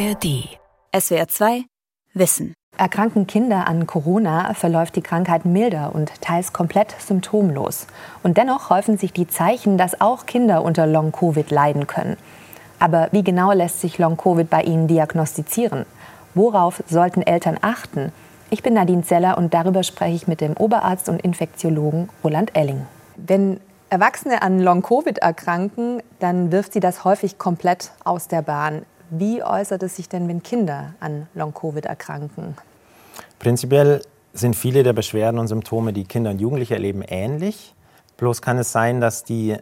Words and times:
ARD. 0.00 0.48
SWR 0.98 1.28
2 1.28 1.64
Wissen. 2.14 2.54
Erkranken 2.78 3.26
Kinder 3.26 3.66
an 3.66 3.86
Corona, 3.86 4.54
verläuft 4.54 4.96
die 4.96 5.02
Krankheit 5.02 5.44
milder 5.44 5.94
und 5.94 6.22
teils 6.22 6.54
komplett 6.54 6.94
symptomlos. 6.98 7.86
Und 8.22 8.38
dennoch 8.38 8.70
häufen 8.70 8.96
sich 8.96 9.12
die 9.12 9.28
Zeichen, 9.28 9.76
dass 9.76 10.00
auch 10.00 10.24
Kinder 10.24 10.62
unter 10.62 10.86
Long-Covid 10.86 11.50
leiden 11.50 11.86
können. 11.86 12.16
Aber 12.78 13.08
wie 13.12 13.22
genau 13.22 13.52
lässt 13.52 13.82
sich 13.82 13.98
Long-Covid 13.98 14.48
bei 14.48 14.62
ihnen 14.62 14.88
diagnostizieren? 14.88 15.84
Worauf 16.34 16.82
sollten 16.88 17.20
Eltern 17.20 17.58
achten? 17.60 18.10
Ich 18.48 18.62
bin 18.62 18.72
Nadine 18.72 19.02
Zeller 19.02 19.36
und 19.36 19.52
darüber 19.52 19.82
spreche 19.82 20.16
ich 20.16 20.26
mit 20.26 20.40
dem 20.40 20.56
Oberarzt 20.56 21.10
und 21.10 21.20
Infektiologen 21.20 22.08
Roland 22.24 22.56
Elling. 22.56 22.86
Wenn 23.16 23.60
Erwachsene 23.90 24.40
an 24.40 24.60
Long-Covid 24.60 25.18
erkranken, 25.18 26.02
dann 26.20 26.52
wirft 26.52 26.72
sie 26.72 26.80
das 26.80 27.04
häufig 27.04 27.36
komplett 27.36 27.90
aus 28.02 28.28
der 28.28 28.40
Bahn. 28.40 28.86
Wie 29.10 29.42
äußert 29.42 29.82
es 29.82 29.96
sich 29.96 30.08
denn, 30.08 30.28
wenn 30.28 30.42
Kinder 30.42 30.94
an 31.00 31.26
Long-Covid 31.34 31.84
erkranken? 31.84 32.56
Prinzipiell 33.40 34.02
sind 34.32 34.54
viele 34.54 34.84
der 34.84 34.92
Beschwerden 34.92 35.40
und 35.40 35.48
Symptome, 35.48 35.92
die 35.92 36.04
Kinder 36.04 36.30
und 36.30 36.40
Jugendliche 36.40 36.74
erleben, 36.74 37.02
ähnlich. 37.02 37.74
Bloß 38.16 38.40
kann 38.40 38.58
es 38.58 38.70
sein, 38.70 39.00
dass 39.00 39.24
die 39.24 39.56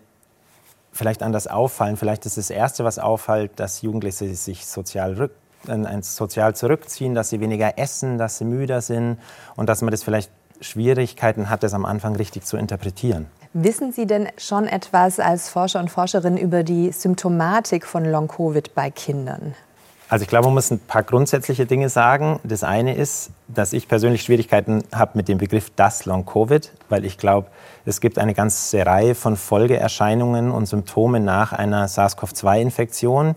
vielleicht 0.92 1.22
anders 1.22 1.46
auffallen. 1.46 1.96
Vielleicht 1.96 2.26
ist 2.26 2.36
das 2.36 2.50
Erste, 2.50 2.84
was 2.84 2.98
auffällt, 2.98 3.52
dass 3.56 3.80
Jugendliche 3.80 4.34
sich 4.34 4.66
sozial, 4.66 5.14
rück, 5.14 5.32
sozial 6.02 6.54
zurückziehen, 6.54 7.14
dass 7.14 7.30
sie 7.30 7.40
weniger 7.40 7.78
essen, 7.78 8.18
dass 8.18 8.38
sie 8.38 8.44
müder 8.44 8.82
sind 8.82 9.18
und 9.56 9.68
dass 9.68 9.80
man 9.80 9.90
das 9.90 10.02
vielleicht 10.02 10.30
Schwierigkeiten 10.60 11.48
hat, 11.48 11.62
das 11.62 11.72
am 11.72 11.84
Anfang 11.84 12.16
richtig 12.16 12.44
zu 12.44 12.56
interpretieren. 12.56 13.26
Wissen 13.60 13.90
Sie 13.90 14.06
denn 14.06 14.28
schon 14.36 14.68
etwas 14.68 15.18
als 15.18 15.48
Forscher 15.48 15.80
und 15.80 15.90
Forscherin 15.90 16.36
über 16.36 16.62
die 16.62 16.92
Symptomatik 16.92 17.86
von 17.86 18.04
Long-Covid 18.04 18.72
bei 18.72 18.88
Kindern? 18.92 19.56
Also 20.08 20.22
ich 20.22 20.28
glaube, 20.28 20.46
man 20.46 20.54
muss 20.54 20.70
ein 20.70 20.78
paar 20.78 21.02
grundsätzliche 21.02 21.66
Dinge 21.66 21.88
sagen. 21.88 22.38
Das 22.44 22.62
eine 22.62 22.94
ist, 22.94 23.30
dass 23.48 23.72
ich 23.72 23.88
persönlich 23.88 24.22
Schwierigkeiten 24.22 24.84
habe 24.94 25.10
mit 25.14 25.26
dem 25.26 25.38
Begriff 25.38 25.72
das 25.74 26.04
Long-Covid, 26.04 26.70
weil 26.88 27.04
ich 27.04 27.18
glaube, 27.18 27.48
es 27.84 28.00
gibt 28.00 28.20
eine 28.20 28.32
ganze 28.32 28.86
Reihe 28.86 29.16
von 29.16 29.36
Folgeerscheinungen 29.36 30.52
und 30.52 30.66
Symptomen 30.66 31.24
nach 31.24 31.52
einer 31.52 31.88
SARS-CoV-2-Infektion, 31.88 33.34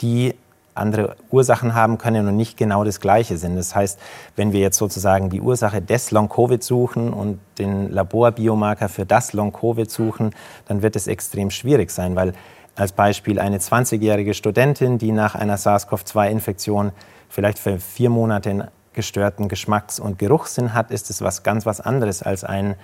die 0.00 0.36
andere 0.76 1.16
Ursachen 1.30 1.74
haben 1.74 1.98
können 1.98 2.28
und 2.28 2.36
nicht 2.36 2.56
genau 2.56 2.84
das 2.84 3.00
Gleiche 3.00 3.36
sind. 3.36 3.56
Das 3.56 3.74
heißt, 3.74 3.98
wenn 4.36 4.52
wir 4.52 4.60
jetzt 4.60 4.78
sozusagen 4.78 5.30
die 5.30 5.40
Ursache 5.40 5.82
des 5.82 6.10
Long-Covid 6.10 6.62
suchen 6.62 7.12
und 7.12 7.38
den 7.58 7.90
Laborbiomarker 7.90 8.88
für 8.88 9.06
das 9.06 9.32
Long-Covid 9.32 9.90
suchen, 9.90 10.34
dann 10.66 10.82
wird 10.82 10.96
es 10.96 11.06
extrem 11.06 11.50
schwierig 11.50 11.90
sein, 11.90 12.16
weil 12.16 12.32
als 12.74 12.92
Beispiel 12.92 13.38
eine 13.38 13.58
20-jährige 13.58 14.34
Studentin, 14.34 14.98
die 14.98 15.12
nach 15.12 15.34
einer 15.34 15.56
SARS-CoV-2-Infektion 15.56 16.92
vielleicht 17.28 17.58
für 17.58 17.78
vier 17.78 18.10
Monate 18.10 18.50
einen 18.50 18.68
gestörten 18.92 19.48
Geschmacks- 19.48 20.00
und 20.00 20.18
Geruchssinn 20.18 20.74
hat, 20.74 20.90
ist 20.90 21.10
es 21.10 21.22
was 21.22 21.42
ganz 21.42 21.66
was 21.66 21.80
anderes 21.80 22.22
als 22.22 22.44
ein 22.44 22.76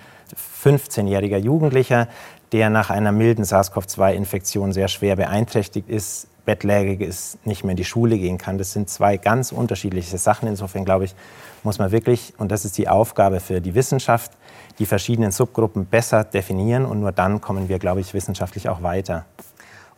15-jähriger 0.63 1.37
Jugendlicher, 1.37 2.07
der 2.51 2.69
nach 2.69 2.89
einer 2.89 3.11
milden 3.11 3.43
SARS-CoV-2-Infektion 3.43 4.71
sehr 4.71 4.87
schwer 4.87 5.15
beeinträchtigt 5.15 5.89
ist, 5.89 6.27
bettlägerig 6.45 7.01
ist, 7.01 7.45
nicht 7.45 7.63
mehr 7.63 7.71
in 7.71 7.77
die 7.77 7.85
Schule 7.85 8.17
gehen 8.17 8.37
kann. 8.37 8.57
Das 8.57 8.73
sind 8.73 8.89
zwei 8.89 9.17
ganz 9.17 9.51
unterschiedliche 9.51 10.17
Sachen. 10.17 10.47
Insofern 10.47 10.85
glaube 10.85 11.05
ich, 11.05 11.15
muss 11.63 11.79
man 11.79 11.91
wirklich, 11.91 12.33
und 12.37 12.51
das 12.51 12.65
ist 12.65 12.77
die 12.77 12.89
Aufgabe 12.89 13.39
für 13.39 13.61
die 13.61 13.75
Wissenschaft, 13.75 14.31
die 14.79 14.85
verschiedenen 14.85 15.31
Subgruppen 15.31 15.85
besser 15.85 16.23
definieren 16.23 16.85
und 16.85 16.99
nur 16.99 17.11
dann 17.11 17.41
kommen 17.41 17.69
wir, 17.69 17.79
glaube 17.79 18.01
ich, 18.01 18.13
wissenschaftlich 18.13 18.69
auch 18.69 18.83
weiter. 18.83 19.25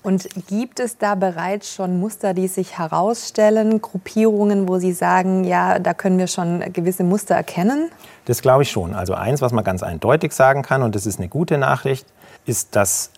Und 0.03 0.29
gibt 0.47 0.79
es 0.79 0.99
da 0.99 1.15
bereits 1.15 1.73
schon 1.73 1.99
Muster, 1.99 2.35
die 2.35 2.47
sich 2.47 2.77
herausstellen, 2.77 3.81
Gruppierungen, 3.81 4.69
wo 4.69 4.77
Sie 4.77 4.91
sagen, 4.91 5.45
ja, 5.45 5.79
da 5.79 5.95
können 5.95 6.19
wir 6.19 6.27
schon 6.27 6.59
gewisse 6.71 7.03
Muster 7.03 7.33
erkennen? 7.33 7.89
Das 8.25 8.43
glaube 8.43 8.61
ich 8.61 8.69
schon. 8.69 8.93
Also 8.93 9.15
eins, 9.15 9.41
was 9.41 9.51
man 9.51 9.63
ganz 9.63 9.81
eindeutig 9.81 10.33
sagen 10.33 10.61
kann, 10.61 10.83
und 10.83 10.93
das 10.93 11.07
ist 11.07 11.17
eine 11.17 11.27
gute 11.27 11.57
Nachricht, 11.57 12.05
ist, 12.45 12.75
dass 12.75 13.09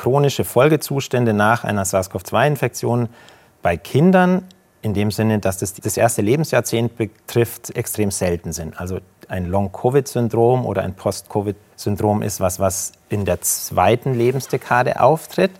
chronische 0.00 0.44
Folgezustände 0.44 1.34
nach 1.34 1.62
einer 1.62 1.84
SARS-CoV-2-Infektion 1.84 3.10
bei 3.60 3.76
Kindern 3.76 4.46
in 4.80 4.94
dem 4.94 5.10
Sinne, 5.10 5.40
dass 5.40 5.58
das 5.58 5.74
das 5.74 5.98
erste 5.98 6.22
Lebensjahrzehnt 6.22 6.96
betrifft, 6.96 7.76
extrem 7.76 8.10
selten 8.10 8.54
sind. 8.54 8.80
Also 8.80 9.00
ein 9.28 9.44
Long-Covid-Syndrom 9.44 10.64
oder 10.64 10.84
ein 10.84 10.94
Post-Covid-Syndrom 10.94 12.22
ist 12.22 12.40
was, 12.40 12.58
was 12.58 12.92
in 13.10 13.26
der 13.26 13.42
zweiten 13.42 14.14
Lebensdekade 14.14 15.02
auftritt 15.02 15.50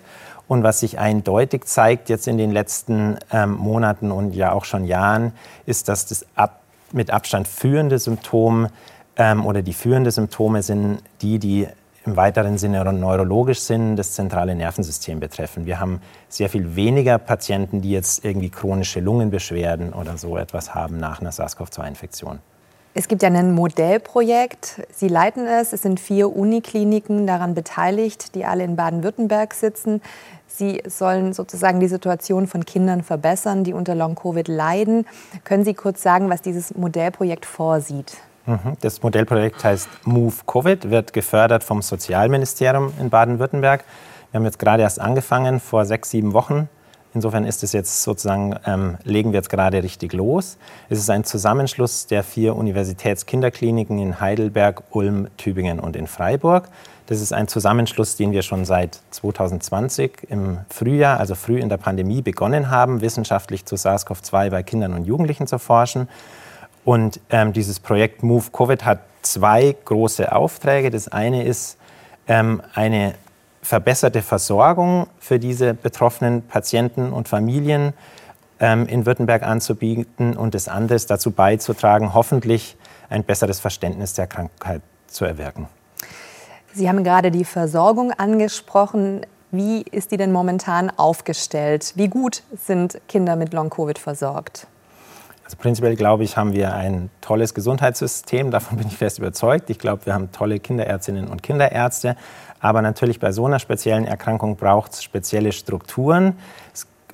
und 0.49 0.63
was 0.63 0.81
sich 0.81 0.99
eindeutig 0.99 1.67
zeigt 1.67 2.09
jetzt 2.09 2.27
in 2.27 2.39
den 2.39 2.51
letzten 2.51 3.19
ähm, 3.31 3.53
Monaten 3.53 4.11
und 4.11 4.35
ja 4.35 4.53
auch 4.53 4.65
schon 4.65 4.87
Jahren, 4.87 5.33
ist, 5.67 5.91
dass 5.91 6.07
das 6.07 6.25
ab, 6.35 6.63
mit 6.93 7.11
Abstand 7.11 7.47
führende 7.47 7.99
Symptom 7.99 8.69
ähm, 9.17 9.45
oder 9.45 9.61
die 9.61 9.75
führende 9.75 10.11
Symptome 10.11 10.63
sind 10.63 11.03
die, 11.21 11.39
die 11.39 11.69
im 12.07 12.17
weiteren 12.17 12.57
Sinne 12.57 12.83
neurologisch 12.93 13.61
sind, 13.61 13.97
das 13.97 14.13
zentrale 14.13 14.55
Nervensystem 14.55 15.21
betreffen. 15.21 15.67
Wir 15.67 15.81
haben 15.81 16.01
sehr 16.29 16.49
viel 16.49 16.75
weniger 16.75 17.19
Patienten, 17.19 17.83
die 17.83 17.91
jetzt 17.91 18.25
irgendwie 18.25 18.51
chronische 18.51 19.01
Lungenbeschwerden 19.01 19.93
oder 19.93 20.17
so 20.17 20.37
etwas 20.37 20.75
haben 20.75 20.99
nach 20.99 21.21
einer 21.21 21.31
SARS-CoV-2-Infektion. 21.31 22.39
Es 22.93 23.07
gibt 23.07 23.23
ja 23.23 23.29
ein 23.29 23.53
Modellprojekt. 23.53 24.83
Sie 24.93 25.07
leiten 25.07 25.47
es. 25.47 25.73
Es 25.73 25.83
sind 25.83 26.01
vier 26.01 26.35
Unikliniken 26.35 27.27
daran 27.27 27.55
beteiligt, 27.55 28.35
die 28.35 28.45
alle 28.45 28.65
in 28.65 28.75
Baden-Württemberg 28.75 29.55
sitzen. 29.55 30.03
Sie 30.49 30.83
sollen 30.87 31.33
sozusagen 31.33 31.79
die 31.79 31.87
Situation 31.87 32.49
von 32.49 32.65
Kindern 32.65 33.05
verbessern, 33.05 33.63
die 33.63 33.75
unter 33.75 33.95
Long-Covid 33.95 34.49
leiden. 34.49 35.07
Können 35.45 35.65
Sie 35.65 35.75
kurz 35.75 36.03
sagen, 36.03 36.31
was 36.31 36.43
dieses 36.43 36.75
Modellprojekt 36.75 37.47
vorsieht? 37.47 38.17
Mhm. 38.51 38.77
Das 38.81 39.01
Modellprojekt 39.03 39.63
heißt 39.63 39.89
Move 40.05 40.35
Covid, 40.45 40.91
wird 40.91 41.13
gefördert 41.13 41.63
vom 41.63 41.83
Sozialministerium 41.83 42.93
in 42.99 43.09
Baden-Württemberg. 43.09 43.85
Wir 44.33 44.39
haben 44.39 44.45
jetzt 44.45 44.59
gerade 44.59 44.83
erst 44.83 45.01
angefangen, 45.01 45.61
vor 45.61 45.85
sechs, 45.85 46.11
sieben 46.11 46.33
Wochen. 46.33 46.69
Insofern 47.15 47.45
ist 47.45 47.63
es 47.63 47.73
jetzt 47.73 48.03
sozusagen, 48.03 48.57
ähm, 48.67 48.97
legen 49.05 49.33
wir 49.33 49.39
jetzt 49.39 49.51
gerade 49.51 49.83
richtig 49.83 50.13
los. 50.13 50.59
Es 50.89 50.99
ist 50.99 51.11
ein 51.11 51.25
Zusammenschluss 51.25 52.07
der 52.07 52.25
vier 52.25 52.57
Universitätskinderkliniken 52.57 53.99
in 53.99 54.21
Heidelberg, 54.21 54.83
Ulm, 54.91 55.29
Tübingen 55.37 55.79
und 55.79 55.95
in 55.95 56.09
Freiburg. 56.09 56.69
Das 57.07 57.21
ist 57.21 57.33
ein 57.33 57.49
Zusammenschluss, 57.49 58.17
den 58.17 58.33
wir 58.33 58.43
schon 58.43 58.65
seit 58.65 59.01
2020 59.11 60.29
im 60.29 60.59
Frühjahr, 60.69 61.19
also 61.19 61.35
früh 61.35 61.59
in 61.59 61.69
der 61.69 61.77
Pandemie, 61.77 62.23
begonnen 62.23 62.71
haben, 62.71 63.01
wissenschaftlich 63.01 63.65
zu 63.65 63.77
SARS-CoV-2 63.77 64.51
bei 64.51 64.63
Kindern 64.63 64.95
und 64.95 65.05
Jugendlichen 65.05 65.49
zu 65.49 65.59
forschen. 65.59 66.09
Und 66.85 67.21
ähm, 67.31 67.53
dieses 67.53 67.81
Projekt 67.81 68.23
Move 68.23 68.47
Covid 68.53 68.85
hat 68.85 69.01
zwei 69.23 69.77
große 69.85 70.33
Aufträge. 70.33 70.91
Das 70.91 71.09
eine 71.09 71.45
ist 71.45 71.77
ähm, 72.27 72.63
eine 72.75 73.15
verbesserte 73.63 74.23
Versorgung 74.23 75.07
für 75.19 75.39
diese 75.39 75.75
betroffenen 75.75 76.43
Patienten 76.43 77.13
und 77.13 77.29
Familien 77.29 77.93
ähm, 78.59 78.87
in 78.87 79.07
Württemberg 79.07 79.43
anzubieten 79.43 80.37
und 80.37 80.55
das 80.55 80.69
andere 80.69 80.97
ist 80.97 81.11
dazu 81.11 81.31
beizutragen, 81.31 82.15
hoffentlich 82.15 82.77
ein 83.09 83.25
besseres 83.25 83.61
Verständnis 83.61 84.15
der 84.15 84.27
Krankheit 84.27 84.83
zu 85.07 85.25
erwirken. 85.25 85.69
Sie 86.73 86.89
haben 86.89 87.03
gerade 87.03 87.31
die 87.31 87.45
Versorgung 87.45 88.13
angesprochen. 88.13 89.27
Wie 89.51 89.83
ist 89.83 90.13
die 90.13 90.17
denn 90.17 90.31
momentan 90.31 90.91
aufgestellt? 90.97 91.93
Wie 91.97 92.09
gut 92.09 92.45
sind 92.57 93.01
Kinder 93.09 93.35
mit 93.35 93.53
Long-Covid 93.53 93.99
versorgt? 93.99 94.69
Also 95.51 95.63
prinzipiell 95.63 95.97
glaube 95.97 96.23
ich, 96.23 96.37
haben 96.37 96.53
wir 96.53 96.75
ein 96.75 97.11
tolles 97.21 97.55
Gesundheitssystem. 97.55 98.53
Davon 98.53 98.79
bin 98.79 98.87
ich 98.87 98.97
fest 98.97 99.19
überzeugt. 99.19 99.69
Ich 99.69 99.81
glaube, 99.81 100.07
wir 100.07 100.15
haben 100.15 100.31
tolle 100.31 100.61
Kinderärztinnen 100.61 101.27
und 101.27 101.43
Kinderärzte. 101.43 102.15
Aber 102.61 102.83
natürlich 102.83 103.19
bei 103.19 103.33
so 103.33 103.47
einer 103.47 103.59
speziellen 103.59 104.05
Erkrankung 104.05 104.55
braucht 104.55 104.93
es 104.93 105.03
spezielle 105.03 105.51
Strukturen. 105.51 106.37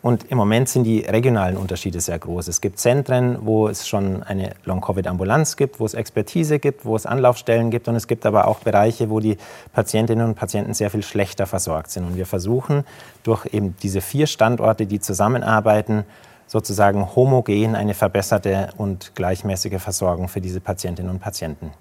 Und 0.03 0.25
im 0.31 0.37
Moment 0.37 0.69
sind 0.69 0.85
die 0.85 1.01
regionalen 1.01 1.57
Unterschiede 1.57 1.99
sehr 1.99 2.19
groß. 2.19 2.49
Es 2.49 2.61
gibt 2.61 2.79
Zentren, 2.79 3.39
wo 3.41 3.69
es 3.69 3.89
schon 3.89 4.23
eine 4.23 4.51
Long-Covid-Ambulanz 4.67 5.57
gibt, 5.57 5.81
wo 5.81 5.87
es 5.87 5.95
Expertise 5.95 6.59
gibt, 6.59 6.85
wo 6.85 6.95
es 6.95 7.07
Anlaufstellen 7.07 7.71
gibt. 7.71 7.89
Und 7.89 7.97
es 7.97 8.07
gibt 8.07 8.27
aber 8.27 8.49
auch 8.49 8.59
Bereiche, 8.59 9.09
wo 9.09 9.19
die 9.19 9.39
Patientinnen 9.73 10.29
und 10.29 10.35
Patienten 10.35 10.75
sehr 10.75 10.91
viel 10.91 11.03
schlechter 11.03 11.47
versorgt 11.47 11.91
sind. 11.91 12.05
Und 12.05 12.17
wir 12.17 12.27
versuchen 12.27 12.85
durch 13.23 13.47
eben 13.47 13.75
diese 13.83 14.03
vier 14.03 14.27
Standorte, 14.27 14.85
die 14.85 15.01
zusammenarbeiten, 15.01 16.05
sozusagen 16.47 17.15
homogen 17.15 17.75
eine 17.75 17.95
verbesserte 17.95 18.71
und 18.77 19.15
gleichmäßige 19.15 19.81
Versorgung 19.81 20.29
für 20.29 20.41
diese 20.41 20.61
Patientinnen 20.61 21.11
und 21.11 21.19
Patienten 21.19 21.73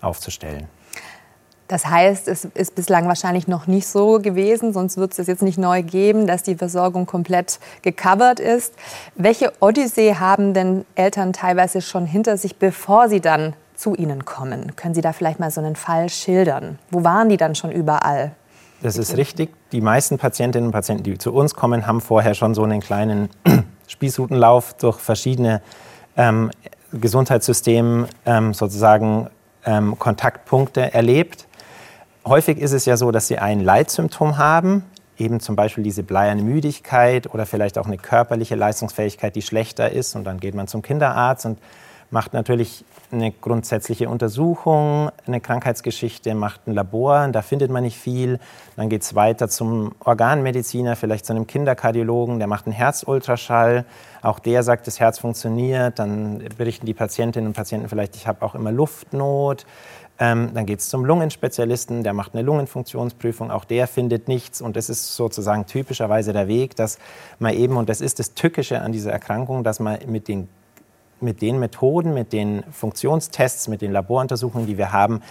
aufzustellen. 0.00 0.68
Das 1.70 1.86
heißt, 1.86 2.26
es 2.26 2.46
ist 2.46 2.74
bislang 2.74 3.06
wahrscheinlich 3.06 3.46
noch 3.46 3.68
nicht 3.68 3.86
so 3.86 4.18
gewesen, 4.18 4.72
sonst 4.72 4.96
wird 4.96 5.16
es 5.16 5.28
jetzt 5.28 5.42
nicht 5.42 5.56
neu 5.56 5.84
geben, 5.84 6.26
dass 6.26 6.42
die 6.42 6.56
Versorgung 6.56 7.06
komplett 7.06 7.60
gecovert 7.82 8.40
ist. 8.40 8.74
Welche 9.14 9.52
Odyssee 9.60 10.16
haben 10.16 10.52
denn 10.52 10.84
Eltern 10.96 11.32
teilweise 11.32 11.80
schon 11.80 12.06
hinter 12.06 12.36
sich, 12.36 12.56
bevor 12.56 13.08
sie 13.08 13.20
dann 13.20 13.54
zu 13.76 13.94
Ihnen 13.94 14.24
kommen? 14.24 14.74
Können 14.74 14.94
Sie 14.94 15.00
da 15.00 15.12
vielleicht 15.12 15.38
mal 15.38 15.52
so 15.52 15.60
einen 15.60 15.76
Fall 15.76 16.08
schildern? 16.08 16.80
Wo 16.90 17.04
waren 17.04 17.28
die 17.28 17.36
dann 17.36 17.54
schon 17.54 17.70
überall? 17.70 18.32
Das 18.82 18.96
ist 18.96 19.16
richtig. 19.16 19.50
Die 19.70 19.80
meisten 19.80 20.18
Patientinnen 20.18 20.66
und 20.66 20.72
Patienten, 20.72 21.04
die 21.04 21.18
zu 21.18 21.32
uns 21.32 21.54
kommen, 21.54 21.86
haben 21.86 22.00
vorher 22.00 22.34
schon 22.34 22.52
so 22.52 22.64
einen 22.64 22.80
kleinen 22.80 23.28
Spießrutenlauf 23.90 24.74
durch 24.74 25.00
verschiedene 25.00 25.62
ähm, 26.16 26.50
Gesundheitssysteme 26.92 28.06
ähm, 28.24 28.54
sozusagen 28.54 29.28
ähm, 29.66 29.98
Kontaktpunkte 29.98 30.94
erlebt. 30.94 31.48
Häufig 32.24 32.58
ist 32.58 32.72
es 32.72 32.84
ja 32.84 32.96
so, 32.96 33.10
dass 33.10 33.26
sie 33.26 33.38
ein 33.38 33.60
Leitsymptom 33.60 34.38
haben, 34.38 34.84
eben 35.18 35.40
zum 35.40 35.56
Beispiel 35.56 35.82
diese 35.82 36.04
bleierne 36.04 36.42
Müdigkeit 36.42 37.34
oder 37.34 37.46
vielleicht 37.46 37.78
auch 37.78 37.86
eine 37.86 37.98
körperliche 37.98 38.54
Leistungsfähigkeit, 38.54 39.34
die 39.34 39.42
schlechter 39.42 39.90
ist. 39.90 40.14
Und 40.14 40.24
dann 40.24 40.38
geht 40.38 40.54
man 40.54 40.68
zum 40.68 40.82
Kinderarzt 40.82 41.46
und 41.46 41.58
macht 42.10 42.32
natürlich 42.32 42.84
eine 43.12 43.30
grundsätzliche 43.32 44.08
Untersuchung, 44.08 45.10
eine 45.26 45.40
Krankheitsgeschichte, 45.40 46.34
macht 46.34 46.66
ein 46.66 46.74
Labor, 46.74 47.28
da 47.28 47.42
findet 47.42 47.70
man 47.70 47.84
nicht 47.84 47.98
viel. 47.98 48.38
Dann 48.76 48.88
geht 48.88 49.02
es 49.02 49.14
weiter 49.14 49.48
zum 49.48 49.92
Organmediziner, 50.04 50.96
vielleicht 50.96 51.26
zu 51.26 51.32
einem 51.32 51.46
Kinderkardiologen, 51.46 52.38
der 52.38 52.48
macht 52.48 52.66
einen 52.66 52.74
Herzultraschall. 52.74 53.84
Auch 54.22 54.38
der 54.38 54.62
sagt, 54.62 54.86
das 54.86 55.00
Herz 55.00 55.18
funktioniert. 55.18 55.98
Dann 55.98 56.44
berichten 56.58 56.86
die 56.86 56.94
Patientinnen 56.94 57.48
und 57.48 57.54
Patienten 57.54 57.88
vielleicht, 57.88 58.16
ich 58.16 58.26
habe 58.26 58.44
auch 58.44 58.54
immer 58.54 58.72
Luftnot. 58.72 59.66
Ähm, 60.18 60.50
dann 60.52 60.66
geht 60.66 60.80
es 60.80 60.90
zum 60.90 61.06
Lungenspezialisten, 61.06 62.02
der 62.02 62.12
macht 62.12 62.34
eine 62.34 62.42
Lungenfunktionsprüfung, 62.42 63.50
auch 63.50 63.64
der 63.64 63.86
findet 63.86 64.28
nichts. 64.28 64.60
Und 64.60 64.76
das 64.76 64.90
ist 64.90 65.16
sozusagen 65.16 65.64
typischerweise 65.64 66.34
der 66.34 66.46
Weg, 66.46 66.76
dass 66.76 66.98
man 67.38 67.54
eben, 67.54 67.78
und 67.78 67.88
das 67.88 68.02
ist 68.02 68.18
das 68.18 68.34
Tückische 68.34 68.82
an 68.82 68.92
dieser 68.92 69.12
Erkrankung, 69.12 69.64
dass 69.64 69.80
man 69.80 69.98
mit 70.06 70.28
den 70.28 70.48
mit 71.22 71.42
den 71.42 71.58
Methoden, 71.58 72.14
mit 72.14 72.32
den 72.32 72.62
Funktionstests, 72.70 73.68
mit 73.68 73.82
den 73.82 73.92
Laboruntersuchungen, 73.92 74.66
die 74.66 74.78
wir 74.78 74.92
haben, 74.92 75.22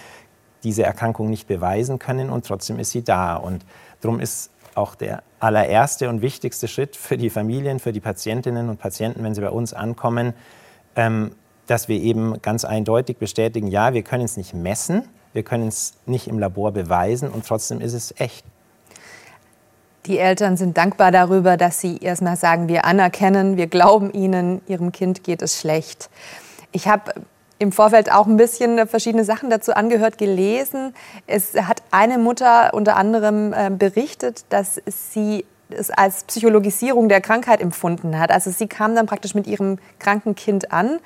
diese 0.62 0.82
Erkrankung 0.82 1.30
nicht 1.30 1.46
beweisen 1.46 1.98
können 1.98 2.30
und 2.30 2.46
trotzdem 2.46 2.78
ist 2.78 2.90
sie 2.90 3.02
da. 3.02 3.36
Und 3.36 3.64
darum 4.00 4.20
ist 4.20 4.50
auch 4.74 4.94
der 4.94 5.22
allererste 5.38 6.08
und 6.08 6.22
wichtigste 6.22 6.68
Schritt 6.68 6.96
für 6.96 7.16
die 7.16 7.30
Familien, 7.30 7.78
für 7.78 7.92
die 7.92 8.00
Patientinnen 8.00 8.68
und 8.68 8.78
Patienten, 8.78 9.24
wenn 9.24 9.34
sie 9.34 9.40
bei 9.40 9.50
uns 9.50 9.72
ankommen, 9.72 10.34
ähm, 10.96 11.32
dass 11.66 11.88
wir 11.88 12.00
eben 12.00 12.42
ganz 12.42 12.64
eindeutig 12.64 13.18
bestätigen, 13.18 13.68
ja, 13.68 13.94
wir 13.94 14.02
können 14.02 14.24
es 14.24 14.36
nicht 14.36 14.54
messen, 14.54 15.04
wir 15.32 15.42
können 15.44 15.68
es 15.68 15.94
nicht 16.06 16.26
im 16.26 16.38
Labor 16.38 16.72
beweisen 16.72 17.30
und 17.30 17.46
trotzdem 17.46 17.80
ist 17.80 17.94
es 17.94 18.14
echt. 18.18 18.44
Die 20.06 20.18
Eltern 20.18 20.56
sind 20.56 20.78
dankbar 20.78 21.12
darüber, 21.12 21.56
dass 21.56 21.80
sie 21.80 21.98
erstmal 21.98 22.36
sagen, 22.36 22.68
wir 22.68 22.84
anerkennen, 22.84 23.56
wir 23.56 23.66
glauben 23.66 24.12
ihnen, 24.12 24.62
ihrem 24.66 24.92
Kind 24.92 25.24
geht 25.24 25.42
es 25.42 25.60
schlecht. 25.60 26.08
Ich 26.72 26.88
habe 26.88 27.12
im 27.58 27.72
Vorfeld 27.72 28.10
auch 28.10 28.26
ein 28.26 28.38
bisschen 28.38 28.88
verschiedene 28.88 29.24
Sachen 29.24 29.50
dazu 29.50 29.74
angehört, 29.74 30.16
gelesen. 30.16 30.94
Es 31.26 31.54
hat 31.54 31.82
eine 31.90 32.16
Mutter 32.16 32.72
unter 32.72 32.96
anderem 32.96 33.52
äh, 33.52 33.70
berichtet, 33.70 34.44
dass 34.48 34.80
sie 34.86 35.44
es 35.68 35.90
als 35.90 36.24
Psychologisierung 36.24 37.08
der 37.08 37.20
Krankheit 37.20 37.60
empfunden 37.60 38.18
hat. 38.18 38.30
Also 38.30 38.50
sie 38.50 38.66
kam 38.66 38.94
dann 38.94 39.06
praktisch 39.06 39.34
mit 39.34 39.46
ihrem 39.46 39.78
kranken 39.98 40.34
Kind 40.34 40.72
an 40.72 40.98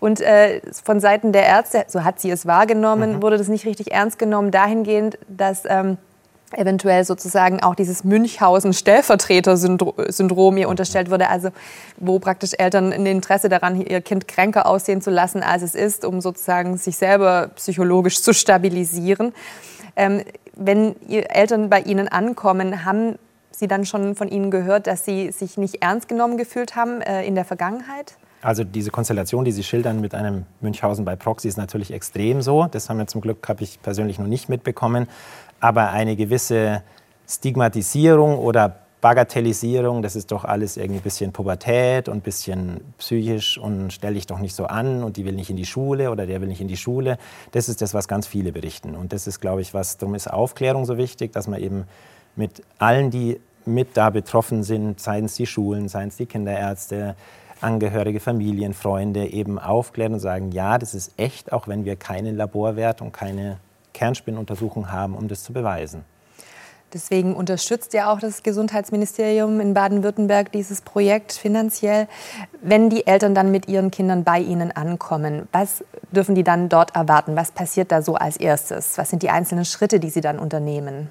und 0.00 0.20
äh, 0.20 0.60
von 0.82 0.98
Seiten 0.98 1.32
der 1.32 1.44
Ärzte, 1.44 1.84
so 1.86 2.02
hat 2.02 2.20
sie 2.20 2.30
es 2.30 2.44
wahrgenommen, 2.44 3.16
mhm. 3.16 3.22
wurde 3.22 3.38
das 3.38 3.48
nicht 3.48 3.64
richtig 3.64 3.92
ernst 3.92 4.18
genommen, 4.18 4.50
dahingehend, 4.50 5.18
dass 5.28 5.62
ähm, 5.66 5.96
eventuell 6.56 7.04
sozusagen 7.04 7.62
auch 7.62 7.74
dieses 7.74 8.04
Münchhausen-Stellvertreter-Syndrom 8.04 10.56
ihr 10.56 10.68
unterstellt 10.68 11.10
wurde, 11.10 11.28
also 11.28 11.50
wo 11.96 12.18
praktisch 12.18 12.52
Eltern 12.58 12.92
ein 12.92 13.06
Interesse 13.06 13.48
daran, 13.48 13.80
ihr 13.80 14.00
Kind 14.00 14.28
kränker 14.28 14.66
aussehen 14.66 15.00
zu 15.00 15.10
lassen, 15.10 15.42
als 15.42 15.62
es 15.62 15.74
ist, 15.74 16.04
um 16.04 16.20
sozusagen 16.20 16.76
sich 16.76 16.96
selber 16.96 17.50
psychologisch 17.56 18.22
zu 18.22 18.34
stabilisieren. 18.34 19.32
Ähm, 19.96 20.22
wenn 20.56 20.94
Eltern 21.08 21.70
bei 21.70 21.80
Ihnen 21.80 22.08
ankommen, 22.08 22.84
haben 22.84 23.18
Sie 23.50 23.68
dann 23.68 23.84
schon 23.84 24.14
von 24.14 24.28
Ihnen 24.28 24.50
gehört, 24.50 24.86
dass 24.86 25.04
Sie 25.04 25.32
sich 25.32 25.56
nicht 25.56 25.82
ernst 25.82 26.08
genommen 26.08 26.36
gefühlt 26.36 26.76
haben 26.76 27.00
äh, 27.02 27.24
in 27.24 27.34
der 27.34 27.44
Vergangenheit? 27.44 28.14
Also 28.42 28.64
diese 28.64 28.90
Konstellation, 28.90 29.44
die 29.44 29.52
Sie 29.52 29.62
schildern 29.62 30.00
mit 30.00 30.14
einem 30.14 30.46
Münchhausen 30.62 31.04
bei 31.04 31.14
Proxy, 31.14 31.46
ist 31.46 31.58
natürlich 31.58 31.92
extrem 31.92 32.40
so. 32.40 32.68
Das 32.70 32.88
haben 32.88 32.96
wir 32.96 33.06
zum 33.06 33.20
Glück, 33.20 33.46
habe 33.48 33.62
ich 33.62 33.82
persönlich 33.82 34.18
noch 34.18 34.26
nicht 34.26 34.48
mitbekommen 34.48 35.08
aber 35.60 35.90
eine 35.90 36.16
gewisse 36.16 36.82
Stigmatisierung 37.28 38.38
oder 38.38 38.76
Bagatellisierung, 39.00 40.02
das 40.02 40.14
ist 40.14 40.30
doch 40.30 40.44
alles 40.44 40.76
irgendwie 40.76 41.00
ein 41.00 41.02
bisschen 41.02 41.32
Pubertät 41.32 42.08
und 42.08 42.18
ein 42.18 42.20
bisschen 42.20 42.80
psychisch 42.98 43.56
und 43.56 43.92
stell 43.92 44.14
dich 44.14 44.26
doch 44.26 44.38
nicht 44.38 44.54
so 44.54 44.66
an 44.66 45.02
und 45.02 45.16
die 45.16 45.24
will 45.24 45.32
nicht 45.32 45.48
in 45.48 45.56
die 45.56 45.64
Schule 45.64 46.10
oder 46.10 46.26
der 46.26 46.40
will 46.42 46.48
nicht 46.48 46.60
in 46.60 46.68
die 46.68 46.76
Schule. 46.76 47.16
Das 47.52 47.70
ist 47.70 47.80
das, 47.80 47.94
was 47.94 48.08
ganz 48.08 48.26
viele 48.26 48.52
berichten. 48.52 48.94
Und 48.94 49.14
das 49.14 49.26
ist, 49.26 49.40
glaube 49.40 49.62
ich, 49.62 49.72
was, 49.72 49.96
darum 49.96 50.14
ist 50.14 50.30
Aufklärung 50.30 50.84
so 50.84 50.98
wichtig, 50.98 51.32
dass 51.32 51.48
man 51.48 51.60
eben 51.60 51.84
mit 52.36 52.62
allen, 52.78 53.10
die 53.10 53.40
mit 53.64 53.96
da 53.96 54.10
betroffen 54.10 54.62
sind, 54.62 55.00
seien 55.00 55.26
es 55.26 55.34
die 55.34 55.46
Schulen, 55.46 55.88
seien 55.88 56.08
es 56.08 56.16
die 56.16 56.26
Kinderärzte, 56.26 57.16
Angehörige, 57.62 58.20
Familien, 58.20 58.72
Freunde, 58.72 59.26
eben 59.26 59.58
aufklären 59.58 60.14
und 60.14 60.20
sagen, 60.20 60.50
ja, 60.50 60.78
das 60.78 60.94
ist 60.94 61.12
echt, 61.18 61.52
auch 61.52 61.68
wenn 61.68 61.84
wir 61.84 61.96
keinen 61.96 62.36
Laborwert 62.36 63.02
und 63.02 63.12
keine 63.12 63.58
Kernspinnuntersuchung 63.92 64.90
haben, 64.90 65.14
um 65.14 65.28
das 65.28 65.44
zu 65.44 65.52
beweisen. 65.52 66.04
Deswegen 66.92 67.36
unterstützt 67.36 67.92
ja 67.92 68.12
auch 68.12 68.18
das 68.18 68.42
Gesundheitsministerium 68.42 69.60
in 69.60 69.74
Baden-Württemberg 69.74 70.50
dieses 70.50 70.80
Projekt 70.80 71.32
finanziell. 71.32 72.08
Wenn 72.62 72.90
die 72.90 73.06
Eltern 73.06 73.32
dann 73.32 73.52
mit 73.52 73.68
ihren 73.68 73.92
Kindern 73.92 74.24
bei 74.24 74.40
Ihnen 74.40 74.72
ankommen, 74.72 75.48
was 75.52 75.84
dürfen 76.10 76.34
die 76.34 76.42
dann 76.42 76.68
dort 76.68 76.96
erwarten? 76.96 77.36
Was 77.36 77.52
passiert 77.52 77.92
da 77.92 78.02
so 78.02 78.16
als 78.16 78.36
erstes? 78.36 78.98
Was 78.98 79.10
sind 79.10 79.22
die 79.22 79.30
einzelnen 79.30 79.64
Schritte, 79.64 80.00
die 80.00 80.10
Sie 80.10 80.20
dann 80.20 80.40
unternehmen? 80.40 81.08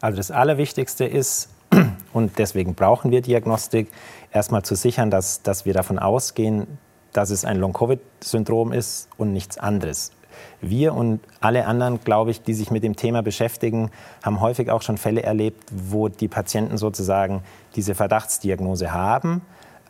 Also 0.00 0.16
das 0.16 0.30
Allerwichtigste 0.30 1.04
ist, 1.04 1.50
und 2.14 2.38
deswegen 2.38 2.74
brauchen 2.74 3.10
wir 3.10 3.20
Diagnostik, 3.20 3.88
erstmal 4.32 4.62
zu 4.62 4.76
sichern, 4.76 5.10
dass, 5.10 5.42
dass 5.42 5.66
wir 5.66 5.74
davon 5.74 5.98
ausgehen, 5.98 6.78
dass 7.12 7.28
es 7.28 7.44
ein 7.44 7.58
Long-Covid-Syndrom 7.58 8.72
ist 8.72 9.08
und 9.18 9.34
nichts 9.34 9.58
anderes 9.58 10.12
wir 10.60 10.94
und 10.94 11.20
alle 11.40 11.66
anderen, 11.66 12.00
glaube 12.00 12.30
ich, 12.30 12.42
die 12.42 12.54
sich 12.54 12.70
mit 12.70 12.82
dem 12.82 12.96
Thema 12.96 13.22
beschäftigen, 13.22 13.90
haben 14.22 14.40
häufig 14.40 14.70
auch 14.70 14.82
schon 14.82 14.98
Fälle 14.98 15.22
erlebt, 15.22 15.64
wo 15.70 16.08
die 16.08 16.28
Patienten 16.28 16.78
sozusagen 16.78 17.42
diese 17.74 17.94
Verdachtsdiagnose 17.94 18.92
haben, 18.92 19.42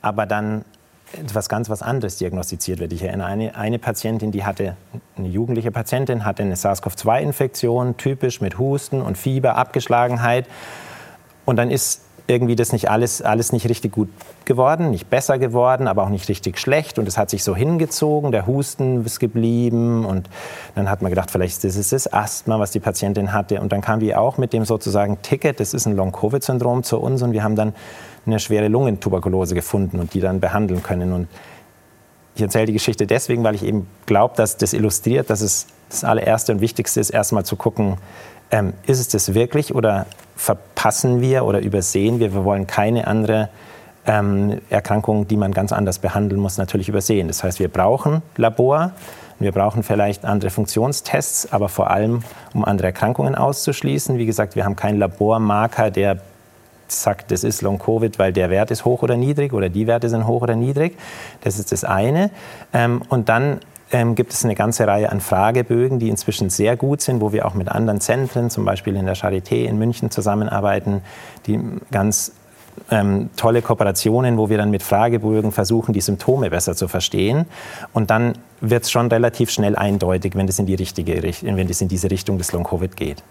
aber 0.03 0.27
dann 0.27 0.65
etwas 1.13 1.49
ganz 1.49 1.71
was 1.71 1.83
anderes 1.83 2.17
diagnostiziert 2.19 2.81
wird. 2.81 2.93
Ich 2.93 3.03
erinnere 3.03 3.29
eine, 3.29 3.55
eine 3.55 3.79
Patientin, 3.79 4.33
die 4.33 4.45
hatte, 4.45 4.77
eine 5.17 5.29
jugendliche 5.29 5.71
Patientin, 5.71 6.25
hatte 6.25 6.43
eine 6.43 6.57
SARS-CoV-2-Infektion, 6.57 7.97
typisch 7.97 8.41
mit 8.41 8.59
Husten 8.59 9.03
und 9.03 9.17
Fieber, 9.17 9.57
Abgeschlagenheit. 9.57 10.47
Und 11.45 11.57
dann 11.57 11.71
ist 11.71 12.03
irgendwie 12.28 12.56
das 12.56 12.73
nicht 12.73 12.90
alles, 12.90 13.23
alles 13.23 13.52
nicht 13.52 13.69
richtig 13.69 13.93
gut 13.93 14.08
geworden, 14.44 14.90
nicht 14.90 15.08
besser 15.08 15.38
geworden, 15.38 15.87
aber 15.87 16.02
auch 16.02 16.09
nicht 16.09 16.28
richtig 16.28 16.59
schlecht. 16.59 16.99
Und 16.99 17.06
es 17.06 17.16
hat 17.16 17.30
sich 17.30 17.45
so 17.45 17.54
hingezogen, 17.54 18.33
der 18.33 18.47
Husten 18.47 19.04
ist 19.04 19.21
geblieben. 19.21 20.04
Und 20.04 20.28
dann 20.75 20.90
hat 20.90 21.02
man 21.02 21.11
gedacht, 21.11 21.30
vielleicht 21.30 21.62
ist 21.64 21.76
es 21.76 21.90
das 21.90 22.12
Asthma, 22.12 22.59
was 22.59 22.73
die 22.73 22.80
Patientin 22.80 23.33
hatte. 23.33 23.61
Und 23.61 23.73
dann 23.73 23.80
kam 23.80 24.00
die 24.00 24.14
auch 24.14 24.38
mit 24.38 24.52
dem 24.52 24.64
sozusagen 24.64 25.23
Ticket, 25.23 25.61
das 25.61 25.73
ist 25.73 25.87
ein 25.87 25.95
Long-Covid-Syndrom 25.95 26.83
zu 26.83 26.99
uns. 26.99 27.23
Und 27.23 27.33
wir 27.33 27.45
haben 27.45 27.54
dann 27.54 27.75
eine 28.26 28.40
schwere 28.40 28.68
Lungentuberkulose 28.68 29.54
gefunden 29.54 30.00
und 30.00 30.14
die 30.14 30.21
dann 30.21 30.40
behandeln 30.40 30.83
können. 30.83 31.12
Und 31.12 31.28
ich 32.35 32.42
erzähle 32.42 32.66
die 32.66 32.73
Geschichte 32.73 33.06
deswegen, 33.06 33.45
weil 33.45 33.54
ich 33.54 33.62
eben 33.62 33.87
glaube, 34.06 34.35
dass 34.37 34.56
das 34.56 34.73
illustriert, 34.73 35.30
dass 35.30 35.40
es 35.40 35.68
das 35.88 36.02
allererste 36.02 36.52
und 36.52 36.61
wichtigste 36.61 36.99
ist, 36.99 37.11
erstmal 37.11 37.45
zu 37.45 37.54
gucken, 37.54 37.99
ähm, 38.50 38.73
ist 38.87 38.99
es 38.99 39.09
das 39.09 39.35
wirklich 39.35 39.75
oder 39.75 40.06
verpassen 40.37 41.21
wir 41.21 41.45
oder 41.45 41.61
übersehen 41.61 42.21
wir? 42.21 42.33
Wir 42.33 42.45
wollen 42.45 42.66
keine 42.66 43.07
andere 43.07 43.49
ähm, 44.07 44.61
Erkrankung, 44.71 45.26
die 45.26 45.37
man 45.37 45.52
ganz 45.52 45.73
anders 45.73 45.99
behandeln 45.99 46.40
muss, 46.40 46.59
natürlich 46.59 46.88
übersehen. 46.88 47.26
Das 47.28 47.43
heißt, 47.43 47.59
wir 47.59 47.69
brauchen 47.69 48.23
Labor, 48.37 48.93
wir 49.38 49.52
brauchen 49.52 49.83
vielleicht 49.83 50.25
andere 50.25 50.50
Funktionstests, 50.50 51.52
aber 51.52 51.69
vor 51.69 51.90
allem, 51.90 52.23
um 52.55 52.64
andere 52.64 52.88
Erkrankungen 52.88 53.35
auszuschließen. 53.35 54.16
Wie 54.19 54.26
gesagt, 54.26 54.57
wir 54.57 54.64
haben 54.64 54.76
keinen 54.76 54.99
Labormarker, 54.99 55.90
der 55.90 56.21
sagt, 56.88 57.33
das 57.33 57.43
ist 57.43 57.62
Long-Covid, 57.62 58.19
weil 58.19 58.33
der 58.33 58.49
Wert 58.49 58.71
ist 58.71 58.85
hoch 58.85 59.02
oder 59.02 59.16
niedrig 59.16 59.52
oder 59.52 59.69
die 59.69 59.87
Werte 59.87 60.09
sind 60.09 60.26
hoch 60.26 60.43
oder 60.43 60.55
niedrig. 60.55 60.97
Das 61.43 61.59
ist 61.59 61.73
das 61.73 61.85
eine. 61.85 62.31
Ähm, 62.73 63.02
und 63.09 63.28
dann 63.28 63.61
ähm, 63.93 64.14
gibt 64.14 64.33
es 64.33 64.45
eine 64.45 64.55
ganze 64.55 64.87
Reihe 64.87 65.11
an 65.11 65.21
Fragebögen, 65.21 65.99
die 65.99 66.09
inzwischen 66.09 66.50
sehr 66.50 66.76
gut 66.76 67.00
sind, 67.00 67.21
wo 67.21 67.33
wir 67.33 67.47
auch 67.47 67.55
mit 67.55 67.69
anderen 67.69 68.00
Zentren, 68.00 68.50
zum 68.50 68.64
Beispiel 68.64 68.97
in 68.97 69.07
der 69.07 69.16
Charité 69.16 69.64
in 69.64 69.78
München 69.78 70.11
zusammenarbeiten, 70.11 71.02
die 71.47 71.61
ganz 71.90 72.33
ähm, 72.90 73.31
tolle 73.37 73.62
Kooperationen, 73.62 74.37
wo 74.38 74.49
wir 74.49 74.59
dann 74.59 74.71
mit 74.71 74.83
Fragebögen 74.83 75.52
versuchen, 75.52 75.93
die 75.93 76.00
Symptome 76.00 76.50
besser 76.50 76.75
zu 76.75 76.88
verstehen. 76.88 77.47
Und 77.93 78.11
dann 78.11 78.35
wird 78.61 78.85
es 78.85 78.90
schon 78.90 79.09
relativ 79.09 79.50
schnell 79.50 79.76
eindeutig, 79.76 80.35
wenn 80.35 80.49
es 80.49 80.59
in 80.59 80.66
die 80.66 80.75
richtige 80.75 81.23
wenn 81.23 81.69
es 81.69 81.81
in 81.81 81.88
diese 81.88 82.11
Richtung 82.11 82.38
des 82.38 82.52
Long 82.52 82.64
Covid 82.64 82.97
geht. 82.97 83.23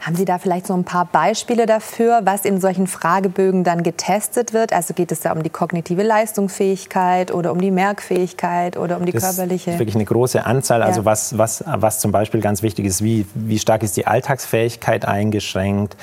Haben 0.00 0.16
Sie 0.16 0.24
da 0.24 0.38
vielleicht 0.38 0.66
so 0.66 0.74
ein 0.74 0.84
paar 0.84 1.04
Beispiele 1.04 1.66
dafür, 1.66 2.22
was 2.24 2.46
in 2.46 2.60
solchen 2.60 2.86
Fragebögen 2.86 3.64
dann 3.64 3.82
getestet 3.82 4.54
wird? 4.54 4.72
Also 4.72 4.94
geht 4.94 5.12
es 5.12 5.20
da 5.20 5.32
um 5.32 5.42
die 5.42 5.50
kognitive 5.50 6.02
Leistungsfähigkeit 6.02 7.32
oder 7.32 7.52
um 7.52 7.60
die 7.60 7.70
Merkfähigkeit 7.70 8.78
oder 8.78 8.96
um 8.96 9.04
die 9.04 9.12
das 9.12 9.22
körperliche? 9.22 9.66
Das 9.66 9.74
ist 9.74 9.80
wirklich 9.80 9.96
eine 9.96 10.06
große 10.06 10.46
Anzahl. 10.46 10.82
Also 10.82 11.04
was, 11.04 11.36
was, 11.36 11.62
was 11.66 12.00
zum 12.00 12.12
Beispiel 12.12 12.40
ganz 12.40 12.62
wichtig 12.62 12.86
ist, 12.86 13.04
wie, 13.04 13.26
wie 13.34 13.58
stark 13.58 13.82
ist 13.82 13.96
die 13.96 14.06
Alltagsfähigkeit 14.06 15.04
eingeschränkt? 15.04 15.96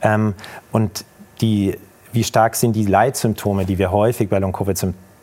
Ähm, 0.00 0.34
und 0.72 1.04
die 1.42 1.76
wie 2.12 2.24
stark 2.24 2.56
sind 2.56 2.76
die 2.76 2.84
Leitsymptome, 2.84 3.64
die 3.64 3.78
wir 3.78 3.90
häufig 3.90 4.28
bei 4.28 4.38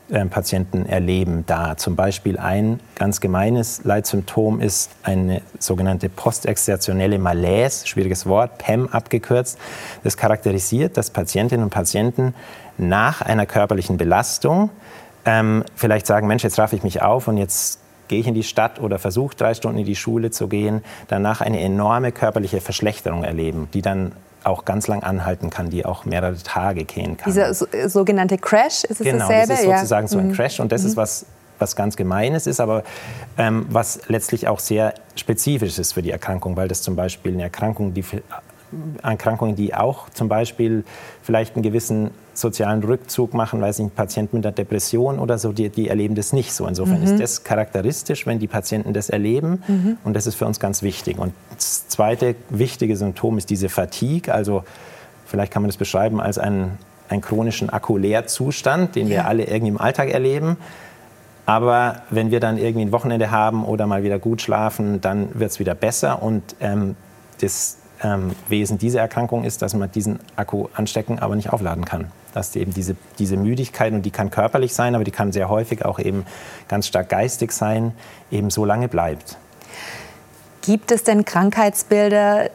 Long-Covid-Patienten 0.10 0.86
erleben, 0.86 1.44
da. 1.48 1.78
Zum 1.78 1.96
Beispiel 1.96 2.38
ein 2.38 2.80
ganz 2.96 3.22
gemeines 3.22 3.84
Leitsymptom 3.84 4.60
ist 4.60 4.92
eine 5.04 5.42
sogenannte 5.60 6.10
postexertionelle 6.10 7.20
Malaise, 7.20 7.88
schwieriges 7.88 8.26
Wort, 8.26 8.58
PEM 8.58 8.88
abgekürzt. 8.88 9.58
Das 10.04 10.18
charakterisiert, 10.18 10.98
dass 10.98 11.10
Patientinnen 11.10 11.64
und 11.64 11.70
Patienten 11.70 12.34
nach 12.78 13.22
einer 13.22 13.46
körperlichen 13.46 13.98
Belastung 13.98 14.70
ähm, 15.26 15.64
vielleicht 15.76 16.08
sagen, 16.08 16.28
Mensch, 16.28 16.44
jetzt 16.44 16.58
raff 16.60 16.74
ich 16.74 16.84
mich 16.84 17.02
auf 17.02 17.28
und 17.28 17.38
jetzt 17.38 17.80
gehe 18.08 18.20
ich 18.20 18.28
in 18.28 18.34
die 18.34 18.44
Stadt 18.44 18.80
oder 18.80 18.98
versuche 18.98 19.36
drei 19.36 19.54
Stunden 19.54 19.80
in 19.80 19.86
die 19.86 19.96
Schule 19.96 20.32
zu 20.32 20.48
gehen, 20.48 20.82
danach 21.08 21.42
eine 21.42 21.60
enorme 21.60 22.12
körperliche 22.12 22.62
Verschlechterung 22.62 23.24
erleben, 23.24 23.68
die 23.74 23.82
dann 23.82 24.14
auch 24.44 24.66
ganz 24.66 24.88
lang 24.88 25.04
anhalten 25.04 25.50
kann, 25.50 25.70
die 25.70 25.86
auch 25.86 26.06
mehrere 26.06 26.38
Tage 26.38 26.86
gehen 26.86 27.18
kann. 27.18 27.32
Dieser 27.32 27.54
so, 27.54 27.66
sogenannte 27.88 28.38
Crash, 28.38 28.84
ist 28.84 28.92
es 28.92 29.00
genau, 29.00 29.20
dasselbe? 29.20 29.48
das 29.48 29.60
ist 29.60 29.66
sozusagen 29.66 30.08
ja. 30.08 30.12
so 30.12 30.18
ein 30.20 30.28
mhm. 30.30 30.34
Crash 30.34 30.60
und 30.60 30.72
das 30.72 30.84
mhm. 30.84 30.90
ist 30.90 30.98
was, 30.98 31.26
was 31.60 31.76
ganz 31.76 31.96
Gemeines 31.96 32.48
ist, 32.48 32.60
aber 32.60 32.84
ähm, 33.38 33.66
was 33.70 34.02
letztlich 34.08 34.48
auch 34.48 34.60
sehr 34.60 34.94
spezifisch 35.16 35.78
ist 35.78 35.94
für 35.94 36.02
die 36.02 36.12
Erkrankung, 36.12 36.56
weil 36.56 36.68
das 36.68 36.82
zum 36.82 36.96
Beispiel 36.96 37.34
eine 37.34 37.44
Erkrankung, 37.44 37.94
die 37.94 38.04
Erkrankungen, 39.04 39.56
die 39.56 39.74
auch 39.74 40.10
zum 40.10 40.30
Beispiel 40.30 40.84
vielleicht 41.24 41.56
einen 41.56 41.64
gewissen 41.64 42.12
sozialen 42.40 42.84
Rückzug 42.84 43.34
machen, 43.34 43.62
weiß 43.62 43.80
nicht, 43.80 43.92
ein 43.92 43.96
Patient 43.96 44.34
mit 44.34 44.46
einer 44.46 44.54
Depression 44.54 45.20
oder 45.20 45.38
so, 45.38 45.52
die, 45.52 45.70
die 45.70 45.90
erleben 45.90 46.16
das 46.16 46.34
nicht 46.34 46.54
so. 46.54 46.68
Insofern 46.68 47.00
mhm. 47.00 47.06
ist 47.06 47.20
das 47.20 47.44
charakteristisch, 47.44 48.26
wenn 48.26 48.40
die 48.40 48.48
Patienten 48.48 48.94
das 48.94 49.10
erleben 49.10 49.64
mhm. 49.68 49.98
und 50.04 50.14
das 50.16 50.28
ist 50.28 50.36
für 50.36 50.46
uns 50.46 50.60
ganz 50.60 50.82
wichtig. 50.82 51.18
Und 51.18 51.34
das 51.54 51.88
zweite 51.88 52.36
wichtige 52.50 52.96
Symptom 52.96 53.38
ist 53.38 53.50
diese 53.50 53.70
Fatigue, 53.70 54.34
also 54.34 54.64
vielleicht 55.26 55.52
kann 55.52 55.62
man 55.62 55.70
das 55.70 55.78
beschreiben 55.78 56.22
als 56.22 56.38
einen, 56.38 56.78
einen 57.10 57.22
chronischen 57.22 57.70
Akkuleerzustand, 57.70 58.96
den 58.96 59.08
ja. 59.08 59.14
wir 59.14 59.28
alle 59.28 59.44
irgendwie 59.46 59.70
im 59.70 59.82
Alltag 59.82 60.10
erleben. 60.10 60.58
Aber 61.46 62.04
wenn 62.12 62.30
wir 62.30 62.40
dann 62.40 62.60
irgendwie 62.60 62.86
ein 62.86 62.92
Wochenende 62.92 63.32
haben 63.32 63.66
oder 63.66 63.88
mal 63.88 64.04
wieder 64.04 64.20
gut 64.20 64.40
schlafen, 64.40 65.02
dann 65.02 65.40
wird 65.40 65.50
es 65.50 65.60
wieder 65.60 65.74
besser 65.74 66.22
und 66.22 66.44
ähm, 66.60 66.96
das 67.42 67.79
ähm, 68.04 68.32
Wesen 68.48 68.78
dieser 68.78 69.02
Erkrankung 69.02 69.44
ist, 69.44 69.62
dass 69.62 69.74
man 69.74 69.92
diesen 69.92 70.20
Akku 70.36 70.68
anstecken, 70.74 71.20
aber 71.20 71.36
nicht 71.36 71.52
aufladen 71.52 71.86
kann. 71.86 72.12
Dass 72.34 72.56
eben 72.56 72.74
diese, 72.74 72.96
diese 73.18 73.38
Müdigkeit, 73.38 73.94
und 73.94 74.04
die 74.04 74.12
kann 74.12 74.30
körperlich 74.30 74.74
sein, 74.74 74.96
aber 74.96 75.04
die 75.04 75.12
kann 75.12 75.32
sehr 75.32 75.50
häufig 75.50 75.86
auch 75.86 76.00
eben 76.00 76.26
ganz 76.68 76.88
stark 76.88 77.10
geistig 77.10 77.52
sein, 77.52 77.94
eben 78.32 78.50
so 78.50 78.66
lange 78.66 78.88
bleibt. 78.88 79.38
Gibt 80.62 80.92
es 80.92 81.04
denn 81.04 81.26
Krankheitsbilder, 81.26 82.50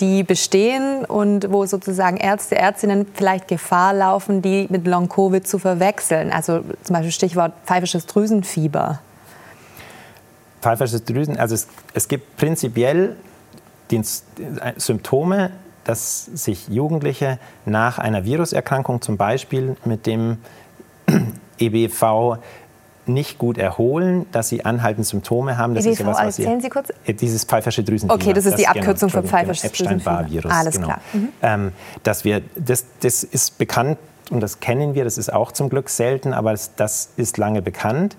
die 0.00 0.22
bestehen 0.22 1.04
und 1.04 1.52
wo 1.52 1.66
sozusagen 1.66 2.16
Ärzte, 2.16 2.56
Ärztinnen 2.56 3.06
vielleicht 3.14 3.48
Gefahr 3.48 3.92
laufen, 3.92 4.42
die 4.42 4.66
mit 4.70 4.86
Long-Covid 4.86 5.46
zu 5.46 5.58
verwechseln? 5.58 6.32
Also 6.32 6.60
zum 6.82 6.94
Beispiel 6.94 7.12
Stichwort 7.12 7.52
pfeifisches 7.64 8.06
Drüsenfieber. 8.06 9.00
Pfeifisches 10.60 11.04
Drüsen, 11.04 11.36
also 11.38 11.54
es, 11.54 11.68
es 11.94 12.08
gibt 12.08 12.36
prinzipiell 12.36 13.16
die 13.90 14.02
Symptome, 14.76 15.50
dass 15.84 16.26
sich 16.26 16.68
Jugendliche 16.68 17.38
nach 17.64 17.98
einer 17.98 18.24
Viruserkrankung 18.24 19.00
zum 19.00 19.16
Beispiel 19.16 19.76
mit 19.84 20.06
dem 20.06 20.38
EBV 21.58 22.38
nicht 23.06 23.38
gut 23.38 23.56
erholen, 23.56 24.26
dass 24.32 24.50
sie 24.50 24.64
anhaltend 24.64 25.06
Symptome 25.06 25.56
haben. 25.56 25.74
Das 25.74 25.86
EBV, 25.86 25.92
ist 25.92 25.98
sowas, 25.98 26.18
was 26.18 26.38
erzählen 26.38 26.60
Sie 26.60 26.68
kurz? 26.68 26.88
Dieses 27.06 27.44
pfeifersche 27.44 27.82
Drüsenfieber. 27.82 28.14
Okay, 28.14 28.34
das 28.34 28.44
ist 28.44 28.52
das, 28.52 28.60
die 28.60 28.66
genau, 28.66 28.78
Abkürzung 28.80 29.08
genau, 29.08 29.22
für 29.22 29.28
pfeifersches 29.28 29.72
genau, 29.72 29.90
Epstein-Barr-Virus. 29.92 30.52
Alles 30.52 30.74
genau. 30.74 30.86
klar. 30.88 31.00
Mhm. 31.14 31.28
Ähm, 31.40 31.72
dass 32.02 32.24
wir, 32.24 32.42
das, 32.54 32.84
das 33.00 33.24
ist 33.24 33.56
bekannt 33.56 33.98
und 34.30 34.40
das 34.40 34.60
kennen 34.60 34.94
wir, 34.94 35.04
das 35.04 35.16
ist 35.16 35.32
auch 35.32 35.52
zum 35.52 35.70
Glück 35.70 35.88
selten, 35.88 36.34
aber 36.34 36.52
das, 36.52 36.74
das 36.76 37.10
ist 37.16 37.38
lange 37.38 37.62
bekannt. 37.62 38.16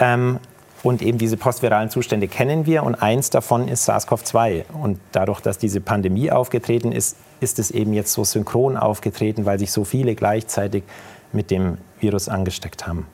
Ähm, 0.00 0.40
und 0.84 1.02
eben 1.02 1.18
diese 1.18 1.36
postviralen 1.36 1.90
Zustände 1.90 2.28
kennen 2.28 2.66
wir 2.66 2.84
und 2.84 2.94
eins 2.94 3.30
davon 3.30 3.66
ist 3.66 3.88
SARS-CoV-2. 3.88 4.64
Und 4.80 5.00
dadurch, 5.12 5.40
dass 5.40 5.58
diese 5.58 5.80
Pandemie 5.80 6.30
aufgetreten 6.30 6.92
ist, 6.92 7.16
ist 7.40 7.58
es 7.58 7.70
eben 7.70 7.94
jetzt 7.94 8.12
so 8.12 8.22
synchron 8.22 8.76
aufgetreten, 8.76 9.46
weil 9.46 9.58
sich 9.58 9.72
so 9.72 9.84
viele 9.84 10.14
gleichzeitig 10.14 10.84
mit 11.32 11.50
dem 11.50 11.78
Virus 12.00 12.28
angesteckt 12.28 12.86
haben. 12.86 13.06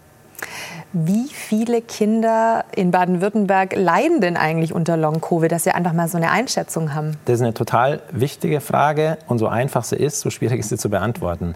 Wie 0.92 1.28
viele 1.28 1.82
Kinder 1.82 2.64
in 2.74 2.90
Baden-Württemberg 2.90 3.76
leiden 3.76 4.20
denn 4.20 4.36
eigentlich 4.36 4.74
unter 4.74 4.96
Long-Covid, 4.96 5.52
dass 5.52 5.62
Sie 5.62 5.70
einfach 5.70 5.92
mal 5.92 6.08
so 6.08 6.16
eine 6.16 6.32
Einschätzung 6.32 6.94
haben? 6.94 7.16
Das 7.26 7.36
ist 7.36 7.42
eine 7.42 7.54
total 7.54 8.00
wichtige 8.10 8.60
Frage 8.60 9.16
und 9.28 9.38
so 9.38 9.46
einfach 9.46 9.84
sie 9.84 9.94
ist, 9.94 10.20
so 10.20 10.30
schwierig 10.30 10.58
ist 10.58 10.70
sie 10.70 10.78
zu 10.78 10.90
beantworten. 10.90 11.54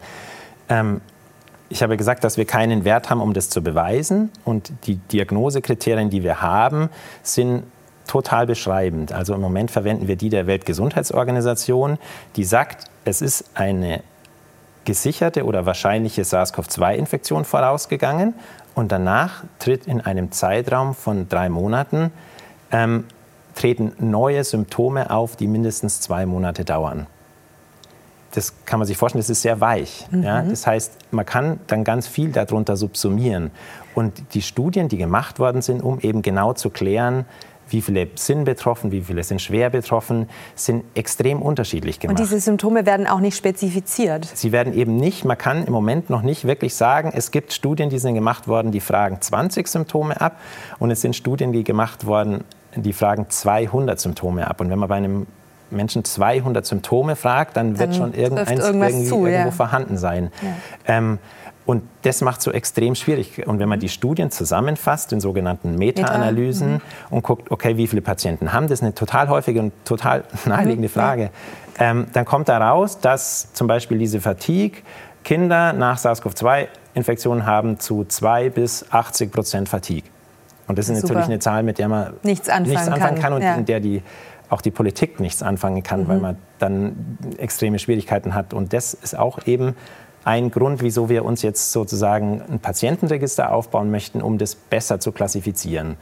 Ähm, 0.69 1.01
ich 1.69 1.83
habe 1.83 1.97
gesagt, 1.97 2.25
dass 2.25 2.37
wir 2.37 2.45
keinen 2.45 2.85
Wert 2.85 3.11
haben, 3.11 3.21
um 3.21 3.33
das 3.33 3.49
zu 3.49 3.63
beweisen. 3.63 4.31
Und 4.45 4.73
die 4.87 4.97
Diagnosekriterien, 4.97 6.11
die 6.11 6.23
wir 6.23 6.43
haben, 6.43 6.91
sind 7.23 7.65
total 8.07 8.47
beschreibend. 8.47 9.13
Also 9.13 9.35
im 9.35 9.41
Moment 9.41 9.71
verwenden 9.71 10.09
wir 10.09 10.17
die 10.17 10.29
der 10.29 10.47
Weltgesundheitsorganisation, 10.47 11.99
die 12.37 12.45
sagt, 12.45 12.85
es 13.05 13.23
ist 13.23 13.45
eine 13.55 14.03
gesicherte 14.85 15.45
oder 15.45 15.65
wahrscheinliche 15.65 16.23
SARS-CoV-2-Infektion 16.23 17.47
vorausgegangen 17.47 18.35
und 18.75 18.93
danach 18.93 19.45
tritt 19.59 19.87
in 19.87 20.03
einem 20.03 20.31
Zeitraum 20.33 20.95
von 20.95 21.29
drei 21.29 21.49
Monaten 21.49 22.13
ähm, 22.71 23.05
treten 23.55 23.93
neue 23.99 24.45
Symptome 24.45 25.11
auf, 25.11 25.37
die 25.37 25.47
mindestens 25.47 26.01
zwei 26.01 26.27
Monate 26.27 26.65
dauern 26.67 27.07
das 28.35 28.53
kann 28.65 28.79
man 28.79 28.87
sich 28.87 28.97
vorstellen, 28.97 29.21
das 29.21 29.31
ist 29.31 29.43
sehr 29.43 29.61
weich. 29.61 30.07
Mhm. 30.11 30.23
Ja? 30.23 30.43
Das 30.43 30.67
heißt, 30.67 30.93
man 31.11 31.25
kann 31.25 31.61
dann 31.67 31.85
ganz 31.85 32.07
viel 32.07 32.31
darunter 32.33 32.77
subsumieren. 32.77 33.51
Und 33.95 34.35
die 34.35 34.43
Studien, 34.43 34.89
die 34.89 34.99
gemacht 34.99 35.39
worden 35.39 35.63
sind, 35.63 35.83
um 35.83 36.01
eben 36.01 36.23
genau 36.23 36.53
zu 36.53 36.71
klären, 36.71 37.27
wie 37.69 37.81
viele 37.81 38.09
sind 38.15 38.45
betroffen, 38.45 38.93
wie 38.93 39.01
viele 39.01 39.23
sind 39.23 39.41
schwer 39.41 39.71
betroffen, 39.71 40.29
sind 40.55 40.85
extrem 40.95 41.41
unterschiedlich 41.41 41.99
gemacht. 41.99 42.19
Und 42.19 42.25
diese 42.25 42.39
Symptome 42.41 42.85
werden 42.85 43.07
auch 43.07 43.21
nicht 43.21 43.37
spezifiziert? 43.37 44.27
Sie 44.35 44.53
werden 44.53 44.75
eben 44.75 44.97
nicht, 44.97 45.25
man 45.25 45.39
kann 45.39 45.65
im 45.65 45.73
Moment 45.73 46.11
noch 46.11 46.23
nicht 46.23 46.45
wirklich 46.45 46.75
sagen, 46.75 47.11
es 47.15 47.31
gibt 47.31 47.53
Studien, 47.53 47.89
die 47.89 47.99
sind 47.99 48.15
gemacht 48.15 48.49
worden, 48.49 48.71
die 48.71 48.81
fragen 48.81 49.21
20 49.21 49.67
Symptome 49.67 50.21
ab 50.21 50.39
und 50.79 50.91
es 50.91 51.01
sind 51.01 51.17
Studien, 51.17 51.53
die 51.53 51.65
gemacht 51.65 52.07
worden, 52.07 52.45
die 52.77 52.93
fragen 52.93 53.27
200 53.29 53.99
Symptome 53.99 54.47
ab. 54.47 54.61
Und 54.61 54.69
wenn 54.69 54.79
man 54.79 54.89
bei 54.89 54.97
einem 54.97 55.27
Menschen 55.75 56.05
200 56.05 56.65
Symptome 56.65 57.17
fragt, 57.17 57.57
dann, 57.57 57.75
dann 57.75 57.79
wird 57.79 57.97
schon 57.97 58.15
irgendeins 58.15 58.65
irgendwie 58.65 59.05
zu, 59.05 59.27
irgendwo 59.27 59.49
ja. 59.49 59.51
vorhanden 59.51 59.97
sein. 59.97 60.31
Ja. 60.43 60.97
Ähm, 60.97 61.19
und 61.67 61.83
das 62.03 62.21
macht 62.21 62.39
es 62.39 62.45
so 62.45 62.53
extrem 62.53 62.95
schwierig. 62.95 63.47
Und 63.47 63.59
wenn 63.59 63.69
man 63.69 63.81
die 63.81 63.89
Studien 63.89 64.31
zusammenfasst, 64.31 65.13
in 65.13 65.21
sogenannten 65.21 65.77
Meta-Analysen, 65.77 66.75
Meta. 66.75 66.85
mhm. 66.85 67.17
und 67.17 67.23
guckt, 67.23 67.51
okay, 67.51 67.77
wie 67.77 67.87
viele 67.87 68.03
Patienten 68.03 68.53
haben, 68.53 68.69
das 68.69 68.81
ist 68.81 68.83
eine 68.83 68.95
total 68.95 69.29
häufige 69.29 69.61
und 69.61 69.73
total 69.85 70.25
naheliegende 70.45 70.89
mhm. 70.89 70.93
Frage, 70.93 71.31
ähm, 71.79 72.07
dann 72.13 72.25
kommt 72.25 72.49
da 72.49 72.59
raus, 72.59 72.99
dass 73.01 73.53
zum 73.55 73.67
Beispiel 73.67 73.99
diese 73.99 74.21
Fatigue 74.21 74.83
Kinder 75.25 75.73
nach 75.73 75.97
SARS-CoV-2-Infektionen 75.99 77.47
haben 77.47 77.81
zu 77.81 78.05
2 78.05 78.51
bis 78.51 78.85
80 78.91 79.33
Prozent 79.33 79.69
Fatigue. 79.69 80.05
Und 80.67 80.79
das 80.79 80.89
ist 80.89 81.01
Super. 81.01 81.15
natürlich 81.15 81.31
eine 81.31 81.39
Zahl, 81.41 81.63
mit 81.63 81.79
der 81.79 81.89
man 81.89 82.15
nichts 82.23 82.49
anfangen, 82.49 82.71
nichts 82.71 82.89
anfangen 82.89 83.15
kann. 83.15 83.23
kann 83.23 83.33
und 83.35 83.43
ja. 83.43 83.55
in 83.55 83.65
der 83.65 83.81
die 83.81 84.03
auch 84.55 84.63
die 84.63 84.71
Politik 84.71 85.21
nichts 85.21 85.43
anfangen 85.43 85.83
kann, 85.83 86.05
mhm. 86.05 86.09
weil 86.09 86.21
man 86.21 86.37
dann 86.59 87.19
extreme 87.39 87.79
Schwierigkeiten 87.79 88.35
hat. 88.35 88.55
Und 88.55 88.73
das 88.73 88.95
ist 88.95 89.19
auch 89.19 89.47
eben 89.47 89.75
ein 90.25 90.51
Grund, 90.51 90.81
wieso 90.83 91.09
wir 91.09 91.25
uns 91.25 91.43
jetzt 91.43 91.73
sozusagen 91.73 92.41
ein 92.51 92.61
Patientenregister 92.61 93.53
aufbauen 93.53 93.91
möchten, 93.91 94.23
um 94.23 94.39
das 94.39 94.55
besser 94.55 95.01
zu 95.01 95.13
klassifizieren, 95.13 95.97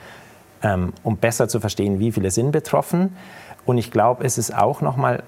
ähm, 0.62 0.92
um 1.02 1.16
besser 1.16 1.48
zu 1.48 1.58
verstehen, 1.58 1.98
wie 1.98 2.12
viele 2.12 2.30
sind 2.30 2.52
betroffen. 2.52 3.16
Und 3.64 3.78
ich 3.78 3.90
glaube, 3.90 4.24
es 4.24 4.38
ist 4.38 4.54
auch 4.54 4.80
noch 4.80 4.96
mal 4.96 5.22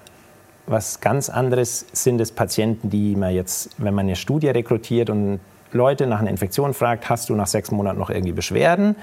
was 0.67 0.99
ganz 0.99 1.29
anderes 1.29 1.85
sind 1.91 2.19
es 2.19 2.31
Patienten, 2.31 2.89
die 2.89 3.15
man 3.15 3.33
jetzt, 3.33 3.69
wenn 3.77 3.93
man 3.93 4.05
eine 4.05 4.15
Studie 4.15 4.47
rekrutiert 4.49 5.09
und 5.09 5.39
Leute 5.71 6.07
nach 6.07 6.19
einer 6.19 6.31
Infektion 6.31 6.73
fragt, 6.73 7.09
hast 7.09 7.29
du 7.29 7.35
nach 7.35 7.47
sechs 7.47 7.69
Monaten 7.69 7.99
noch 7.99 8.09
irgendwie 8.09 8.31
Beschwerden? 8.31 8.95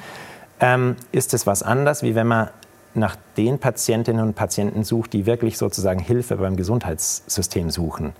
Ähm, 0.58 0.96
ist 1.12 1.34
es 1.34 1.46
was 1.46 1.62
anderes, 1.62 2.02
wie 2.02 2.14
wenn 2.14 2.26
man 2.26 2.48
nach 2.94 3.16
den 3.36 3.58
Patientinnen 3.58 4.24
und 4.24 4.34
Patienten 4.34 4.84
sucht, 4.84 5.12
die 5.12 5.26
wirklich 5.26 5.58
sozusagen 5.58 6.00
Hilfe 6.00 6.36
beim 6.36 6.56
Gesundheitssystem 6.56 7.70
suchen. 7.70 8.12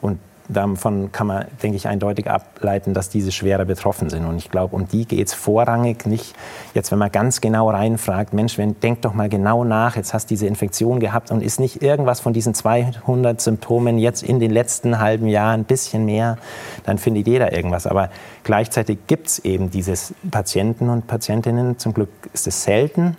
Und 0.00 0.18
davon 0.52 1.12
kann 1.12 1.26
man, 1.26 1.46
denke 1.62 1.76
ich, 1.76 1.86
eindeutig 1.86 2.28
ableiten, 2.28 2.94
dass 2.94 3.08
diese 3.08 3.32
schwerer 3.32 3.64
betroffen 3.64 4.10
sind. 4.10 4.26
Und 4.26 4.36
ich 4.36 4.50
glaube, 4.50 4.74
um 4.74 4.88
die 4.88 5.06
geht 5.06 5.28
es 5.28 5.34
vorrangig 5.34 6.06
nicht. 6.06 6.34
Jetzt, 6.74 6.90
wenn 6.90 6.98
man 6.98 7.12
ganz 7.12 7.40
genau 7.40 7.70
reinfragt, 7.70 8.32
Mensch, 8.32 8.58
wenn, 8.58 8.78
denk 8.80 9.02
doch 9.02 9.14
mal 9.14 9.28
genau 9.28 9.64
nach, 9.64 9.96
jetzt 9.96 10.12
hast 10.12 10.26
du 10.26 10.32
diese 10.32 10.46
Infektion 10.46 11.00
gehabt 11.00 11.30
und 11.30 11.42
ist 11.42 11.60
nicht 11.60 11.82
irgendwas 11.82 12.20
von 12.20 12.32
diesen 12.32 12.54
200 12.54 13.40
Symptomen 13.40 13.98
jetzt 13.98 14.22
in 14.22 14.40
den 14.40 14.50
letzten 14.50 14.98
halben 14.98 15.28
Jahren 15.28 15.60
ein 15.60 15.64
bisschen 15.64 16.04
mehr, 16.04 16.36
dann 16.84 16.98
findet 16.98 17.26
jeder 17.26 17.52
irgendwas. 17.52 17.86
Aber 17.86 18.10
gleichzeitig 18.42 18.98
gibt 19.06 19.28
es 19.28 19.38
eben 19.40 19.70
diese 19.70 19.94
Patienten 20.30 20.88
und 20.88 21.06
Patientinnen, 21.06 21.78
zum 21.78 21.94
Glück 21.94 22.10
ist 22.32 22.46
es 22.46 22.64
selten, 22.64 23.16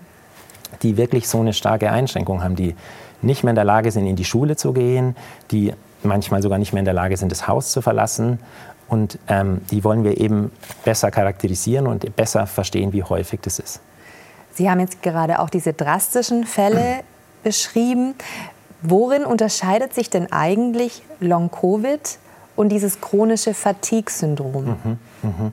die 0.81 0.97
wirklich 0.97 1.27
so 1.27 1.39
eine 1.39 1.53
starke 1.53 1.91
Einschränkung 1.91 2.43
haben, 2.43 2.55
die 2.55 2.75
nicht 3.21 3.43
mehr 3.43 3.51
in 3.51 3.55
der 3.55 3.65
Lage 3.65 3.91
sind, 3.91 4.05
in 4.07 4.15
die 4.15 4.25
Schule 4.25 4.55
zu 4.55 4.73
gehen, 4.73 5.15
die 5.51 5.73
manchmal 6.03 6.41
sogar 6.41 6.57
nicht 6.57 6.73
mehr 6.73 6.79
in 6.79 6.85
der 6.85 6.93
Lage 6.93 7.17
sind, 7.17 7.31
das 7.31 7.47
Haus 7.47 7.71
zu 7.71 7.81
verlassen. 7.81 8.39
Und 8.87 9.19
ähm, 9.27 9.61
die 9.71 9.83
wollen 9.83 10.03
wir 10.03 10.19
eben 10.19 10.51
besser 10.83 11.11
charakterisieren 11.11 11.87
und 11.87 12.15
besser 12.15 12.47
verstehen, 12.47 12.91
wie 12.93 13.03
häufig 13.03 13.39
das 13.41 13.59
ist. 13.59 13.79
Sie 14.53 14.69
haben 14.69 14.79
jetzt 14.79 15.01
gerade 15.01 15.39
auch 15.39 15.49
diese 15.49 15.73
drastischen 15.73 16.45
Fälle 16.45 17.01
beschrieben. 17.43 18.15
Worin 18.81 19.23
unterscheidet 19.23 19.93
sich 19.93 20.09
denn 20.09 20.31
eigentlich 20.31 21.03
Long-Covid 21.19 22.17
und 22.55 22.69
dieses 22.69 22.99
chronische 22.99 23.53
Fatigue-Syndrom? 23.53 24.65
Mhm, 24.65 24.99
mh. 25.21 25.51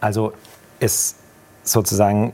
Also 0.00 0.32
es 0.80 1.16
sozusagen 1.62 2.32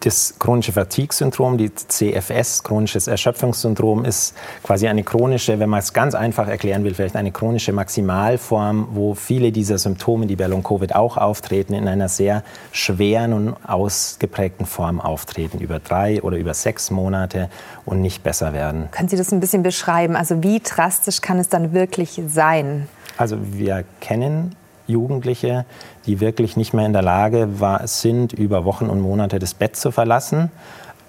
das 0.00 0.34
chronische 0.38 0.72
Fatigue-Syndrom, 0.72 1.58
die 1.58 1.74
CFS, 1.74 2.62
chronisches 2.62 3.08
Erschöpfungssyndrom, 3.08 4.04
ist 4.04 4.34
quasi 4.62 4.86
eine 4.86 5.02
chronische, 5.02 5.58
wenn 5.58 5.68
man 5.68 5.80
es 5.80 5.92
ganz 5.92 6.14
einfach 6.14 6.46
erklären 6.46 6.84
will, 6.84 6.94
vielleicht 6.94 7.16
eine 7.16 7.32
chronische 7.32 7.72
Maximalform, 7.72 8.88
wo 8.92 9.14
viele 9.14 9.50
dieser 9.50 9.78
Symptome, 9.78 10.26
die 10.26 10.36
bei 10.36 10.46
Long-Covid 10.46 10.94
auch 10.94 11.16
auftreten, 11.16 11.74
in 11.74 11.88
einer 11.88 12.08
sehr 12.08 12.44
schweren 12.70 13.32
und 13.32 13.56
ausgeprägten 13.66 14.66
Form 14.66 15.00
auftreten, 15.00 15.58
über 15.58 15.80
drei 15.80 16.22
oder 16.22 16.36
über 16.36 16.54
sechs 16.54 16.90
Monate 16.90 17.50
und 17.84 18.00
nicht 18.00 18.22
besser 18.22 18.52
werden. 18.52 18.88
Können 18.92 19.08
Sie 19.08 19.16
das 19.16 19.32
ein 19.32 19.40
bisschen 19.40 19.64
beschreiben? 19.64 20.14
Also 20.14 20.42
wie 20.42 20.60
drastisch 20.60 21.20
kann 21.20 21.38
es 21.38 21.48
dann 21.48 21.72
wirklich 21.72 22.22
sein? 22.28 22.88
Also 23.16 23.38
wir 23.40 23.84
kennen 24.00 24.54
Jugendliche, 24.86 25.64
die 26.06 26.20
wirklich 26.20 26.56
nicht 26.56 26.74
mehr 26.74 26.86
in 26.86 26.92
der 26.92 27.02
Lage 27.02 27.60
war, 27.60 27.86
sind, 27.86 28.32
über 28.32 28.64
Wochen 28.64 28.86
und 28.86 29.00
Monate 29.00 29.38
das 29.38 29.54
Bett 29.54 29.76
zu 29.76 29.90
verlassen. 29.90 30.50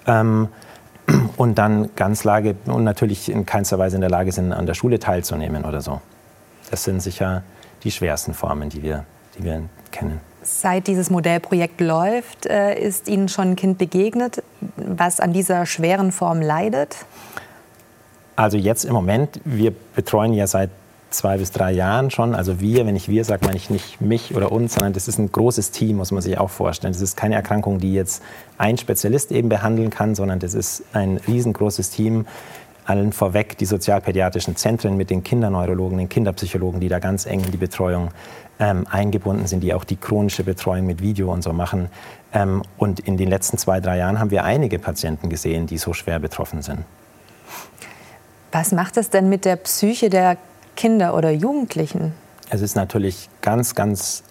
Ähm, 0.06 0.48
und 1.36 1.56
dann 1.56 1.90
ganz 1.94 2.24
Lage 2.24 2.56
und 2.66 2.84
natürlich 2.84 3.28
in 3.28 3.46
keinster 3.46 3.78
Weise 3.78 3.96
in 3.96 4.00
der 4.00 4.10
Lage 4.10 4.32
sind, 4.32 4.52
an 4.52 4.66
der 4.66 4.74
Schule 4.74 4.98
teilzunehmen 4.98 5.64
oder 5.64 5.80
so. 5.80 6.00
Das 6.70 6.84
sind 6.84 7.00
sicher 7.00 7.42
die 7.84 7.90
schwersten 7.90 8.34
Formen, 8.34 8.68
die 8.68 8.82
wir, 8.82 9.04
die 9.38 9.44
wir 9.44 9.62
kennen. 9.92 10.20
Seit 10.42 10.86
dieses 10.86 11.10
Modellprojekt 11.10 11.80
läuft, 11.80 12.46
äh, 12.46 12.78
ist 12.78 13.08
Ihnen 13.08 13.28
schon 13.28 13.52
ein 13.52 13.56
Kind 13.56 13.78
begegnet, 13.78 14.42
was 14.76 15.20
an 15.20 15.32
dieser 15.32 15.66
schweren 15.66 16.12
Form 16.12 16.40
leidet? 16.40 16.96
Also 18.36 18.56
jetzt 18.56 18.84
im 18.84 18.92
Moment, 18.92 19.40
wir 19.44 19.72
betreuen 19.94 20.32
ja 20.32 20.46
seit 20.46 20.70
zwei 21.10 21.38
bis 21.38 21.52
drei 21.52 21.72
Jahren 21.72 22.10
schon. 22.10 22.34
Also 22.34 22.60
wir, 22.60 22.86
wenn 22.86 22.96
ich 22.96 23.08
wir 23.08 23.24
sage, 23.24 23.44
meine 23.44 23.56
ich 23.56 23.70
nicht 23.70 24.00
mich 24.00 24.34
oder 24.34 24.52
uns, 24.52 24.74
sondern 24.74 24.92
das 24.92 25.08
ist 25.08 25.18
ein 25.18 25.30
großes 25.30 25.70
Team, 25.70 25.96
muss 25.96 26.12
man 26.12 26.22
sich 26.22 26.38
auch 26.38 26.50
vorstellen. 26.50 26.92
Das 26.92 27.02
ist 27.02 27.16
keine 27.16 27.34
Erkrankung, 27.34 27.78
die 27.78 27.94
jetzt 27.94 28.22
ein 28.58 28.76
Spezialist 28.78 29.32
eben 29.32 29.48
behandeln 29.48 29.90
kann, 29.90 30.14
sondern 30.14 30.38
das 30.38 30.54
ist 30.54 30.82
ein 30.92 31.20
riesengroßes 31.26 31.90
Team. 31.90 32.26
Allen 32.84 33.12
vorweg 33.12 33.58
die 33.58 33.64
sozialpädiatrischen 33.64 34.54
Zentren 34.56 34.96
mit 34.96 35.10
den 35.10 35.24
Kinderneurologen, 35.24 35.98
den 35.98 36.08
Kinderpsychologen, 36.08 36.80
die 36.80 36.88
da 36.88 37.00
ganz 37.00 37.26
eng 37.26 37.42
in 37.42 37.50
die 37.50 37.56
Betreuung 37.56 38.10
ähm, 38.60 38.86
eingebunden 38.88 39.46
sind, 39.46 39.60
die 39.60 39.74
auch 39.74 39.84
die 39.84 39.96
chronische 39.96 40.44
Betreuung 40.44 40.86
mit 40.86 41.02
Video 41.02 41.32
und 41.32 41.42
so 41.42 41.52
machen. 41.52 41.88
Ähm, 42.32 42.62
und 42.78 43.00
in 43.00 43.16
den 43.16 43.28
letzten 43.28 43.58
zwei, 43.58 43.80
drei 43.80 43.98
Jahren 43.98 44.20
haben 44.20 44.30
wir 44.30 44.44
einige 44.44 44.78
Patienten 44.78 45.28
gesehen, 45.28 45.66
die 45.66 45.78
so 45.78 45.92
schwer 45.94 46.20
betroffen 46.20 46.62
sind. 46.62 46.80
Was 48.52 48.72
macht 48.72 48.96
es 48.96 49.10
denn 49.10 49.28
mit 49.28 49.44
der 49.44 49.56
Psyche 49.56 50.08
der 50.08 50.36
Kinder 50.76 51.14
oder 51.14 51.30
Jugendlichen? 51.30 52.12
Es 52.50 52.60
ist 52.60 52.76
natürlich 52.76 53.28
ganz, 53.42 53.74
ganz 53.74 54.22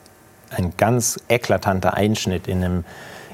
ein 0.52 0.74
ganz 0.78 1.20
eklatanter 1.28 1.96
Einschnitt 1.96 2.48
in, 2.48 2.64
einem, 2.64 2.86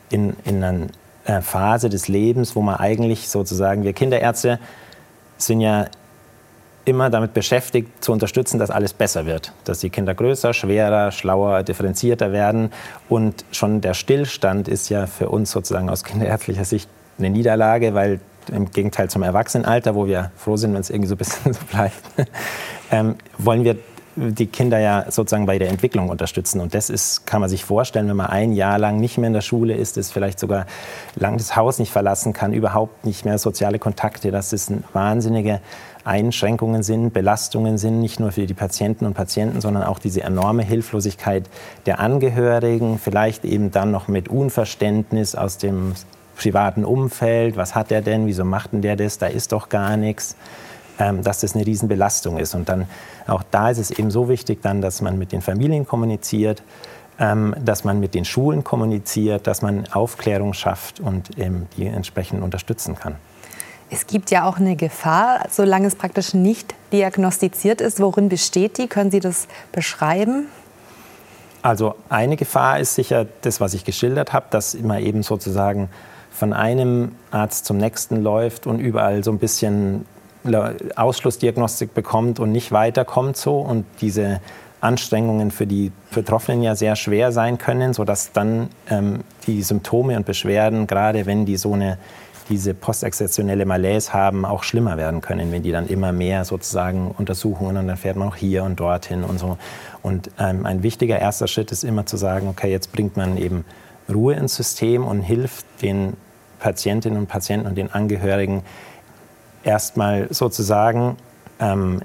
in, 0.09 0.35
in 0.43 0.63
einer 0.63 0.87
äh, 1.25 1.41
Phase 1.41 1.89
des 1.89 2.07
Lebens, 2.07 2.55
wo 2.55 2.61
man 2.61 2.75
eigentlich 2.75 3.29
sozusagen, 3.29 3.83
wir 3.83 3.93
Kinderärzte 3.93 4.59
sind 5.37 5.61
ja 5.61 5.87
immer 6.85 7.09
damit 7.09 7.33
beschäftigt, 7.33 8.03
zu 8.03 8.11
unterstützen, 8.11 8.59
dass 8.59 8.71
alles 8.71 8.93
besser 8.93 9.25
wird. 9.25 9.53
Dass 9.65 9.79
die 9.79 9.89
Kinder 9.89 10.15
größer, 10.15 10.53
schwerer, 10.53 11.11
schlauer, 11.11 11.63
differenzierter 11.63 12.31
werden. 12.31 12.71
Und 13.07 13.45
schon 13.51 13.81
der 13.81 13.93
Stillstand 13.93 14.67
ist 14.67 14.89
ja 14.89 15.05
für 15.05 15.29
uns 15.29 15.51
sozusagen 15.51 15.89
aus 15.89 16.03
kinderärztlicher 16.03 16.65
Sicht 16.65 16.89
eine 17.19 17.29
Niederlage, 17.29 17.93
weil 17.93 18.19
im 18.51 18.71
Gegenteil 18.71 19.09
zum 19.09 19.21
Erwachsenenalter, 19.21 19.93
wo 19.93 20.07
wir 20.07 20.31
froh 20.35 20.57
sind, 20.57 20.73
wenn 20.73 20.81
es 20.81 20.89
irgendwie 20.89 21.07
so 21.07 21.15
ein 21.15 21.19
bisschen 21.19 21.53
so 21.53 21.59
bleibt, 21.71 22.01
ähm, 22.91 23.15
wollen 23.37 23.63
wir 23.63 23.77
die 24.15 24.47
Kinder 24.47 24.77
ja 24.79 25.05
sozusagen 25.09 25.45
bei 25.45 25.57
der 25.57 25.69
Entwicklung 25.69 26.09
unterstützen. 26.09 26.59
Und 26.59 26.73
das 26.73 26.89
ist, 26.89 27.25
kann 27.25 27.39
man 27.39 27.49
sich 27.49 27.63
vorstellen, 27.63 28.09
wenn 28.09 28.17
man 28.17 28.27
ein 28.27 28.51
Jahr 28.51 28.77
lang 28.77 28.99
nicht 28.99 29.17
mehr 29.17 29.27
in 29.27 29.33
der 29.33 29.41
Schule 29.41 29.73
ist, 29.73 29.97
ist 29.97 30.11
vielleicht 30.11 30.39
sogar 30.39 30.65
lang 31.15 31.37
das 31.37 31.55
Haus 31.55 31.79
nicht 31.79 31.91
verlassen 31.91 32.33
kann, 32.33 32.53
überhaupt 32.53 33.05
nicht 33.05 33.23
mehr 33.23 33.37
soziale 33.37 33.79
Kontakte, 33.79 34.31
dass 34.31 34.51
es 34.51 34.71
wahnsinnige 34.91 35.61
Einschränkungen 36.03 36.83
sind, 36.83 37.13
Belastungen 37.13 37.77
sind, 37.77 38.01
nicht 38.01 38.19
nur 38.19 38.31
für 38.31 38.45
die 38.45 38.53
Patienten 38.53 39.05
und 39.05 39.13
Patienten, 39.13 39.61
sondern 39.61 39.83
auch 39.83 39.99
diese 39.99 40.21
enorme 40.21 40.63
Hilflosigkeit 40.63 41.49
der 41.85 41.99
Angehörigen, 41.99 42.99
vielleicht 42.99 43.45
eben 43.45 43.71
dann 43.71 43.91
noch 43.91 44.07
mit 44.07 44.27
Unverständnis 44.27 45.35
aus 45.35 45.57
dem 45.57 45.93
privaten 46.35 46.85
Umfeld, 46.85 47.55
was 47.55 47.75
hat 47.75 47.91
er 47.91 48.01
denn, 48.01 48.25
wieso 48.25 48.43
macht 48.43 48.73
denn 48.73 48.81
der 48.81 48.95
das, 48.95 49.19
da 49.19 49.27
ist 49.27 49.51
doch 49.51 49.69
gar 49.69 49.95
nichts, 49.95 50.35
dass 51.23 51.39
das 51.39 51.55
eine 51.55 51.65
Riesenbelastung 51.65 52.37
ist. 52.37 52.55
Und 52.55 52.69
dann 52.69 52.87
auch 53.27 53.43
da 53.49 53.69
ist 53.69 53.77
es 53.77 53.91
eben 53.91 54.11
so 54.11 54.29
wichtig, 54.29 54.61
dann, 54.61 54.81
dass 54.81 55.01
man 55.01 55.17
mit 55.17 55.31
den 55.31 55.41
Familien 55.41 55.87
kommuniziert, 55.87 56.63
ähm, 57.19 57.55
dass 57.63 57.83
man 57.83 57.99
mit 57.99 58.13
den 58.13 58.25
Schulen 58.25 58.63
kommuniziert, 58.63 59.47
dass 59.47 59.61
man 59.61 59.87
Aufklärung 59.91 60.53
schafft 60.53 60.99
und 60.99 61.29
die 61.37 61.85
entsprechend 61.85 62.43
unterstützen 62.43 62.95
kann. 62.95 63.15
Es 63.93 64.07
gibt 64.07 64.31
ja 64.31 64.45
auch 64.45 64.57
eine 64.57 64.77
Gefahr, 64.77 65.47
solange 65.49 65.85
es 65.85 65.95
praktisch 65.95 66.33
nicht 66.33 66.73
diagnostiziert 66.93 67.81
ist. 67.81 67.99
Worin 67.99 68.29
besteht 68.29 68.77
die? 68.77 68.87
Können 68.87 69.11
Sie 69.11 69.19
das 69.19 69.49
beschreiben? 69.73 70.47
Also 71.61 71.95
eine 72.07 72.37
Gefahr 72.37 72.79
ist 72.79 72.95
sicher 72.95 73.27
das, 73.41 73.59
was 73.59 73.73
ich 73.73 73.83
geschildert 73.83 74.31
habe, 74.31 74.45
dass 74.49 74.73
immer 74.73 74.99
eben 74.99 75.23
sozusagen 75.23 75.89
von 76.31 76.53
einem 76.53 77.11
Arzt 77.29 77.65
zum 77.65 77.77
nächsten 77.77 78.23
läuft 78.23 78.65
und 78.65 78.79
überall 78.79 79.23
so 79.23 79.31
ein 79.31 79.39
bisschen 79.39 80.05
Ausschlussdiagnostik 80.95 81.93
bekommt 81.93 82.39
und 82.39 82.51
nicht 82.51 82.71
weiterkommt 82.71 83.37
so 83.37 83.59
und 83.59 83.85
diese 84.01 84.41
Anstrengungen 84.81 85.51
für 85.51 85.67
die 85.67 85.91
Betroffenen 86.13 86.63
ja 86.63 86.75
sehr 86.75 86.95
schwer 86.95 87.31
sein 87.31 87.57
können, 87.57 87.93
sodass 87.93 88.31
dann 88.31 88.69
ähm, 88.89 89.19
die 89.45 89.61
Symptome 89.61 90.17
und 90.17 90.25
Beschwerden, 90.25 90.87
gerade 90.87 91.25
wenn 91.25 91.45
die 91.45 91.57
so 91.57 91.73
eine 91.73 91.97
diese 92.49 92.73
postexzeptionelle 92.73 93.65
Malaise 93.65 94.11
haben, 94.11 94.43
auch 94.45 94.63
schlimmer 94.63 94.97
werden 94.97 95.21
können, 95.21 95.51
wenn 95.51 95.63
die 95.63 95.71
dann 95.71 95.87
immer 95.87 96.11
mehr 96.11 96.43
sozusagen 96.43 97.11
Untersuchungen 97.17 97.77
und 97.77 97.87
dann 97.87 97.95
fährt 97.95 98.17
man 98.17 98.27
auch 98.27 98.35
hier 98.35 98.63
und 98.63 98.79
dorthin 98.79 99.23
und 99.23 99.39
so. 99.39 99.57
Und 100.01 100.31
ähm, 100.37 100.65
ein 100.65 100.83
wichtiger 100.83 101.17
erster 101.17 101.47
Schritt 101.47 101.71
ist 101.71 101.83
immer 101.83 102.05
zu 102.05 102.17
sagen, 102.17 102.47
okay, 102.49 102.69
jetzt 102.69 102.91
bringt 102.91 103.15
man 103.15 103.37
eben 103.37 103.63
Ruhe 104.09 104.33
ins 104.33 104.55
System 104.55 105.05
und 105.05 105.21
hilft 105.21 105.65
den 105.81 106.17
Patientinnen 106.59 107.17
und 107.17 107.27
Patienten 107.27 107.67
und 107.67 107.75
den 107.75 107.91
Angehörigen 107.91 108.63
erstmal 109.63 110.27
sozusagen 110.33 111.17
ähm, 111.59 112.01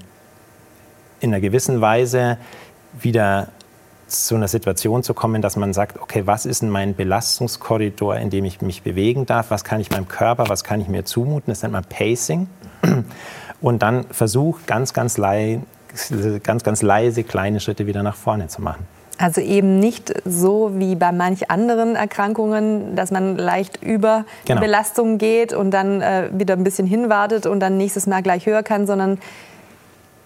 in 1.19 1.31
einer 1.33 1.41
gewissen 1.41 1.81
Weise 1.81 2.37
wieder 2.99 3.49
zu 4.07 4.35
einer 4.35 4.47
Situation 4.47 5.03
zu 5.03 5.13
kommen, 5.13 5.41
dass 5.41 5.57
man 5.57 5.73
sagt, 5.73 5.99
okay, 6.01 6.23
was 6.25 6.45
ist 6.45 6.61
denn 6.61 6.69
mein 6.69 6.95
Belastungskorridor, 6.95 8.15
in 8.17 8.29
dem 8.29 8.45
ich 8.45 8.61
mich 8.61 8.81
bewegen 8.81 9.25
darf? 9.25 9.51
Was 9.51 9.63
kann 9.63 9.81
ich 9.81 9.91
meinem 9.91 10.07
Körper, 10.07 10.47
was 10.47 10.63
kann 10.63 10.79
ich 10.79 10.87
mir 10.87 11.03
zumuten? 11.03 11.51
Das 11.51 11.61
nennt 11.61 11.73
man 11.73 11.83
Pacing. 11.83 12.47
Und 13.61 13.81
dann 13.81 14.05
versucht 14.05 14.67
ganz, 14.67 14.93
ganz, 14.93 15.17
lei 15.17 15.59
ganz, 16.43 16.63
ganz 16.63 16.81
leise 16.81 17.23
kleine 17.23 17.59
Schritte 17.59 17.87
wieder 17.87 18.03
nach 18.03 18.15
vorne 18.15 18.47
zu 18.47 18.61
machen. 18.61 18.85
Also 19.17 19.41
eben 19.41 19.79
nicht 19.79 20.13
so 20.25 20.71
wie 20.75 20.95
bei 20.95 21.11
manch 21.11 21.49
anderen 21.49 21.95
Erkrankungen, 21.95 22.95
dass 22.95 23.09
man 23.09 23.35
leicht 23.35 23.83
über 23.83 24.25
genau. 24.45 24.61
Belastungen 24.61 25.17
geht 25.17 25.53
und 25.53 25.71
dann 25.71 26.01
äh, 26.01 26.29
wieder 26.31 26.53
ein 26.53 26.63
bisschen 26.63 26.85
hinwartet 26.85 27.47
und 27.47 27.59
dann 27.59 27.77
nächstes 27.77 28.05
Mal 28.05 28.21
gleich 28.21 28.45
höher 28.45 28.61
kann, 28.61 28.85
sondern 28.85 29.17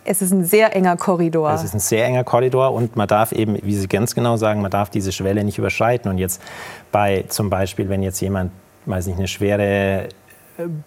es 0.03 0.21
ist 0.21 0.31
ein 0.31 0.43
sehr 0.43 0.75
enger 0.75 0.97
Korridor. 0.97 1.53
Es 1.53 1.63
ist 1.63 1.73
ein 1.73 1.79
sehr 1.79 2.05
enger 2.05 2.23
Korridor 2.23 2.73
und 2.73 2.95
man 2.95 3.07
darf 3.07 3.31
eben, 3.31 3.57
wie 3.61 3.75
Sie 3.75 3.87
ganz 3.87 4.15
genau 4.15 4.35
sagen, 4.35 4.61
man 4.61 4.71
darf 4.71 4.89
diese 4.89 5.11
Schwelle 5.11 5.43
nicht 5.43 5.57
überschreiten. 5.57 6.09
Und 6.09 6.17
jetzt 6.17 6.41
bei 6.91 7.25
zum 7.29 7.49
Beispiel, 7.49 7.87
wenn 7.87 8.01
jetzt 8.01 8.19
jemand, 8.19 8.51
weiß 8.87 9.07
nicht, 9.07 9.19
eine 9.19 9.27
schwere 9.27 10.09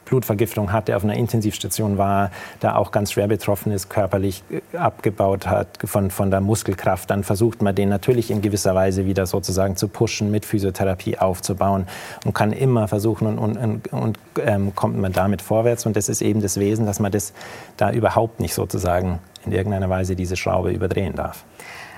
Blutvergiftung 0.04 0.72
hatte, 0.72 0.96
auf 0.96 1.04
einer 1.04 1.14
Intensivstation 1.14 1.98
war, 1.98 2.30
da 2.60 2.76
auch 2.76 2.90
ganz 2.90 3.12
schwer 3.12 3.28
betroffen 3.28 3.72
ist, 3.72 3.90
körperlich 3.90 4.42
äh, 4.50 4.76
abgebaut 4.76 5.46
hat 5.46 5.78
von, 5.84 6.10
von 6.10 6.30
der 6.30 6.40
Muskelkraft, 6.40 7.10
dann 7.10 7.24
versucht 7.24 7.62
man 7.62 7.74
den 7.74 7.88
natürlich 7.88 8.30
in 8.30 8.42
gewisser 8.42 8.74
Weise 8.74 9.06
wieder 9.06 9.26
sozusagen 9.26 9.76
zu 9.76 9.88
pushen, 9.88 10.30
mit 10.30 10.44
Physiotherapie 10.44 11.18
aufzubauen 11.18 11.86
und 12.24 12.34
kann 12.34 12.52
immer 12.52 12.88
versuchen 12.88 13.26
und, 13.26 13.38
und, 13.38 13.56
und, 13.56 13.92
und 13.92 14.18
ähm, 14.44 14.74
kommt 14.74 14.98
man 14.98 15.12
damit 15.12 15.42
vorwärts. 15.42 15.86
Und 15.86 15.96
das 15.96 16.08
ist 16.08 16.22
eben 16.22 16.40
das 16.40 16.58
Wesen, 16.58 16.86
dass 16.86 17.00
man 17.00 17.12
das 17.12 17.32
da 17.76 17.90
überhaupt 17.90 18.40
nicht 18.40 18.54
sozusagen 18.54 19.18
in 19.44 19.52
irgendeiner 19.52 19.90
Weise 19.90 20.16
diese 20.16 20.36
Schraube 20.36 20.70
überdrehen 20.70 21.14
darf. 21.14 21.44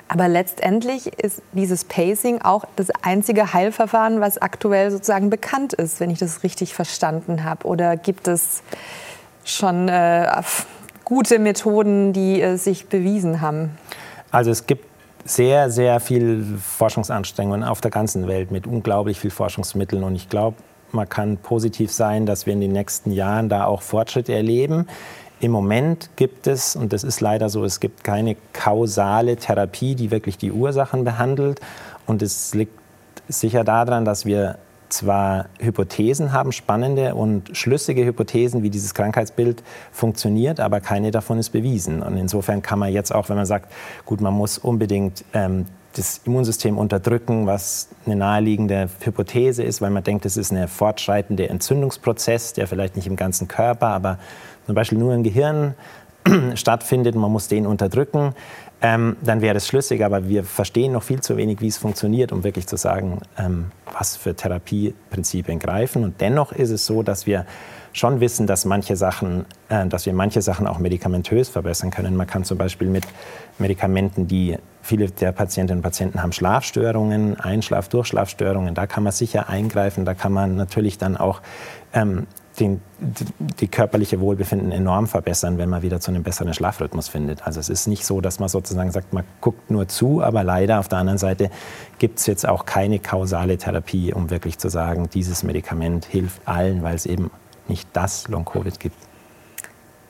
Aber 0.08 0.28
letztendlich 0.28 1.18
ist 1.18 1.42
dieses 1.52 1.84
Pacing 1.84 2.40
auch 2.42 2.64
das 2.76 2.90
einzige 3.02 3.52
Heilverfahren, 3.52 4.20
was 4.20 4.38
aktuell 4.38 4.90
sozusagen 4.90 5.30
bekannt 5.30 5.72
ist, 5.72 5.98
wenn 5.98 6.10
ich 6.10 6.18
das 6.18 6.42
richtig 6.42 6.74
verstanden 6.74 7.44
habe. 7.44 7.66
Oder 7.66 7.96
gibt 7.96 8.28
es 8.28 8.62
schon 9.44 9.88
äh, 9.88 10.42
gute 11.04 11.38
Methoden, 11.38 12.12
die 12.12 12.40
äh, 12.40 12.56
sich 12.56 12.86
bewiesen 12.86 13.40
haben? 13.40 13.76
Also 14.30 14.50
es 14.50 14.66
gibt 14.66 14.84
sehr, 15.24 15.70
sehr 15.70 15.98
viel 15.98 16.44
Forschungsanstrengungen 16.60 17.64
auf 17.64 17.80
der 17.80 17.90
ganzen 17.90 18.28
Welt 18.28 18.52
mit 18.52 18.66
unglaublich 18.66 19.18
viel 19.18 19.30
Forschungsmitteln. 19.30 20.04
Und 20.04 20.14
ich 20.14 20.28
glaube, 20.28 20.56
man 20.92 21.08
kann 21.08 21.36
positiv 21.38 21.90
sein, 21.90 22.26
dass 22.26 22.46
wir 22.46 22.52
in 22.52 22.60
den 22.60 22.72
nächsten 22.72 23.10
Jahren 23.10 23.48
da 23.48 23.64
auch 23.64 23.82
Fortschritte 23.82 24.32
erleben. 24.32 24.86
Im 25.38 25.52
Moment 25.52 26.10
gibt 26.16 26.46
es, 26.46 26.76
und 26.76 26.92
das 26.92 27.04
ist 27.04 27.20
leider 27.20 27.48
so, 27.50 27.64
es 27.64 27.80
gibt 27.80 28.04
keine 28.04 28.36
kausale 28.52 29.36
Therapie, 29.36 29.94
die 29.94 30.10
wirklich 30.10 30.38
die 30.38 30.50
Ursachen 30.50 31.04
behandelt. 31.04 31.60
Und 32.06 32.22
es 32.22 32.54
liegt 32.54 32.78
sicher 33.28 33.62
daran, 33.62 34.04
dass 34.04 34.24
wir 34.24 34.56
zwar 34.88 35.46
Hypothesen 35.58 36.32
haben, 36.32 36.52
spannende 36.52 37.14
und 37.14 37.56
schlüssige 37.56 38.04
Hypothesen, 38.04 38.62
wie 38.62 38.70
dieses 38.70 38.94
Krankheitsbild 38.94 39.62
funktioniert, 39.92 40.60
aber 40.60 40.80
keine 40.80 41.10
davon 41.10 41.38
ist 41.38 41.50
bewiesen. 41.50 42.02
Und 42.02 42.16
insofern 42.16 42.62
kann 42.62 42.78
man 42.78 42.92
jetzt 42.92 43.14
auch, 43.14 43.28
wenn 43.28 43.36
man 43.36 43.46
sagt, 43.46 43.72
gut, 44.04 44.20
man 44.20 44.32
muss 44.32 44.58
unbedingt 44.58 45.24
ähm, 45.34 45.66
das 45.96 46.20
Immunsystem 46.24 46.78
unterdrücken, 46.78 47.46
was 47.46 47.88
eine 48.04 48.16
naheliegende 48.16 48.88
Hypothese 49.00 49.62
ist, 49.62 49.80
weil 49.80 49.90
man 49.90 50.02
denkt, 50.02 50.26
es 50.26 50.36
ist 50.36 50.52
ein 50.52 50.68
fortschreitender 50.68 51.48
Entzündungsprozess, 51.50 52.52
der 52.52 52.66
vielleicht 52.66 52.96
nicht 52.96 53.06
im 53.06 53.16
ganzen 53.16 53.48
Körper, 53.48 53.88
aber 53.88 54.18
zum 54.66 54.74
Beispiel 54.74 54.98
nur 54.98 55.14
im 55.14 55.22
Gehirn 55.22 55.74
stattfindet. 56.54 57.14
Man 57.14 57.30
muss 57.30 57.48
den 57.48 57.66
unterdrücken 57.66 58.34
ähm, 58.82 59.16
dann 59.22 59.40
wäre 59.40 59.56
es 59.56 59.66
schlüssig. 59.66 60.04
Aber 60.04 60.28
wir 60.28 60.44
verstehen 60.44 60.92
noch 60.92 61.02
viel 61.02 61.20
zu 61.20 61.36
wenig, 61.36 61.60
wie 61.60 61.68
es 61.68 61.78
funktioniert, 61.78 62.32
um 62.32 62.44
wirklich 62.44 62.66
zu 62.66 62.76
sagen, 62.76 63.20
ähm, 63.38 63.70
was 63.98 64.16
für 64.16 64.34
Therapieprinzipien 64.34 65.58
greifen. 65.58 66.04
Und 66.04 66.20
dennoch 66.20 66.52
ist 66.52 66.70
es 66.70 66.86
so, 66.86 67.02
dass 67.02 67.26
wir 67.26 67.46
schon 67.92 68.20
wissen, 68.20 68.46
dass 68.46 68.66
manche 68.66 68.96
Sachen, 68.96 69.46
äh, 69.68 69.86
dass 69.86 70.04
wir 70.04 70.12
manche 70.12 70.42
Sachen 70.42 70.66
auch 70.66 70.78
medikamentös 70.78 71.48
verbessern 71.48 71.90
können. 71.90 72.16
Man 72.16 72.26
kann 72.26 72.44
zum 72.44 72.58
Beispiel 72.58 72.88
mit 72.88 73.04
Medikamenten, 73.58 74.28
die 74.28 74.58
viele 74.86 75.10
der 75.10 75.32
Patientinnen 75.32 75.80
und 75.80 75.82
Patienten 75.82 76.22
haben 76.22 76.32
Schlafstörungen, 76.32 77.38
Einschlaf-, 77.38 77.88
Durchschlafstörungen, 77.88 78.74
da 78.74 78.86
kann 78.86 79.02
man 79.02 79.12
sicher 79.12 79.48
eingreifen. 79.48 80.04
Da 80.04 80.14
kann 80.14 80.32
man 80.32 80.56
natürlich 80.56 80.96
dann 80.98 81.16
auch 81.16 81.42
ähm, 81.92 82.26
den, 82.58 82.80
die 83.60 83.68
körperliche 83.68 84.20
Wohlbefinden 84.20 84.72
enorm 84.72 85.06
verbessern, 85.06 85.58
wenn 85.58 85.68
man 85.68 85.82
wieder 85.82 86.00
zu 86.00 86.10
einem 86.10 86.22
besseren 86.22 86.54
Schlafrhythmus 86.54 87.08
findet. 87.08 87.46
Also 87.46 87.60
es 87.60 87.68
ist 87.68 87.86
nicht 87.86 88.04
so, 88.06 88.20
dass 88.20 88.38
man 88.38 88.48
sozusagen 88.48 88.90
sagt, 88.92 89.12
man 89.12 89.24
guckt 89.40 89.70
nur 89.70 89.88
zu, 89.88 90.22
aber 90.22 90.42
leider 90.42 90.78
auf 90.78 90.88
der 90.88 90.98
anderen 90.98 91.18
Seite 91.18 91.50
gibt 91.98 92.18
es 92.18 92.26
jetzt 92.26 92.48
auch 92.48 92.64
keine 92.64 92.98
kausale 92.98 93.58
Therapie, 93.58 94.14
um 94.14 94.30
wirklich 94.30 94.58
zu 94.58 94.68
sagen, 94.68 95.10
dieses 95.12 95.42
Medikament 95.42 96.06
hilft 96.06 96.46
allen, 96.46 96.82
weil 96.82 96.94
es 96.94 97.06
eben 97.06 97.30
nicht 97.68 97.88
das 97.92 98.28
Long-Covid 98.28 98.80
gibt. 98.80 99.05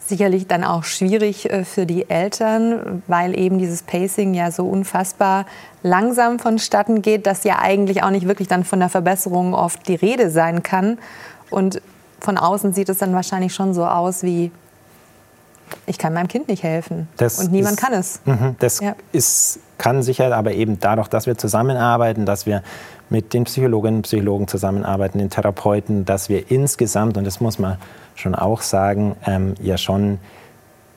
Sicherlich 0.07 0.47
dann 0.47 0.63
auch 0.63 0.85
schwierig 0.85 1.51
äh, 1.51 1.65
für 1.65 1.85
die 1.85 2.09
Eltern, 2.09 3.03
weil 3.09 3.37
eben 3.37 3.59
dieses 3.59 3.83
Pacing 3.83 4.35
ja 4.35 4.53
so 4.53 4.65
unfassbar 4.67 5.47
langsam 5.83 6.39
vonstatten 6.39 7.03
geht, 7.03 7.27
dass 7.27 7.43
ja 7.43 7.59
eigentlich 7.61 8.03
auch 8.05 8.11
nicht 8.11 8.29
wirklich 8.29 8.47
dann 8.47 8.65
von 8.65 8.79
der 8.79 8.89
Verbesserung 8.89 9.53
oft 9.53 9.89
die 9.89 9.97
Rede 9.97 10.31
sein 10.31 10.63
kann. 10.63 10.99
Und 11.51 11.83
von 12.21 12.39
außen 12.39 12.73
sieht 12.73 12.89
es 12.89 12.99
dann 12.99 13.15
wahrscheinlich 13.15 13.53
schon 13.53 13.75
so 13.75 13.85
aus 13.85 14.23
wie, 14.23 14.53
ich 15.87 15.99
kann 15.99 16.13
meinem 16.13 16.29
Kind 16.29 16.49
nicht 16.49 16.63
helfen. 16.63 17.09
Das 17.17 17.41
und 17.41 17.51
niemand 17.51 17.77
ist, 17.77 17.83
kann 17.83 17.93
es. 17.93 18.21
Mh, 18.25 18.55
das 18.61 18.81
ja. 18.81 18.95
ist, 19.13 19.59
kann 19.79 20.03
sicher, 20.03 20.37
aber 20.37 20.53
eben 20.53 20.79
dadurch, 20.79 21.09
dass 21.09 21.27
wir 21.27 21.37
zusammenarbeiten, 21.37 22.27
dass 22.27 22.47
wir 22.47 22.63
mit 23.09 23.35
den 23.35 23.45
Psychologinnen 23.45 23.99
und 23.99 24.03
Psychologen 24.03 24.49
zusammenarbeiten, 24.49 25.19
den 25.19 25.31
Therapeuten, 25.31 26.05
dass 26.05 26.29
wir 26.29 26.51
insgesamt, 26.51 27.17
und 27.17 27.25
das 27.25 27.41
muss 27.41 27.59
man 27.59 27.79
schon 28.15 28.35
auch 28.35 28.63
sagen, 28.63 29.17
ähm, 29.27 29.55
ja 29.63 29.79
schon 29.79 30.19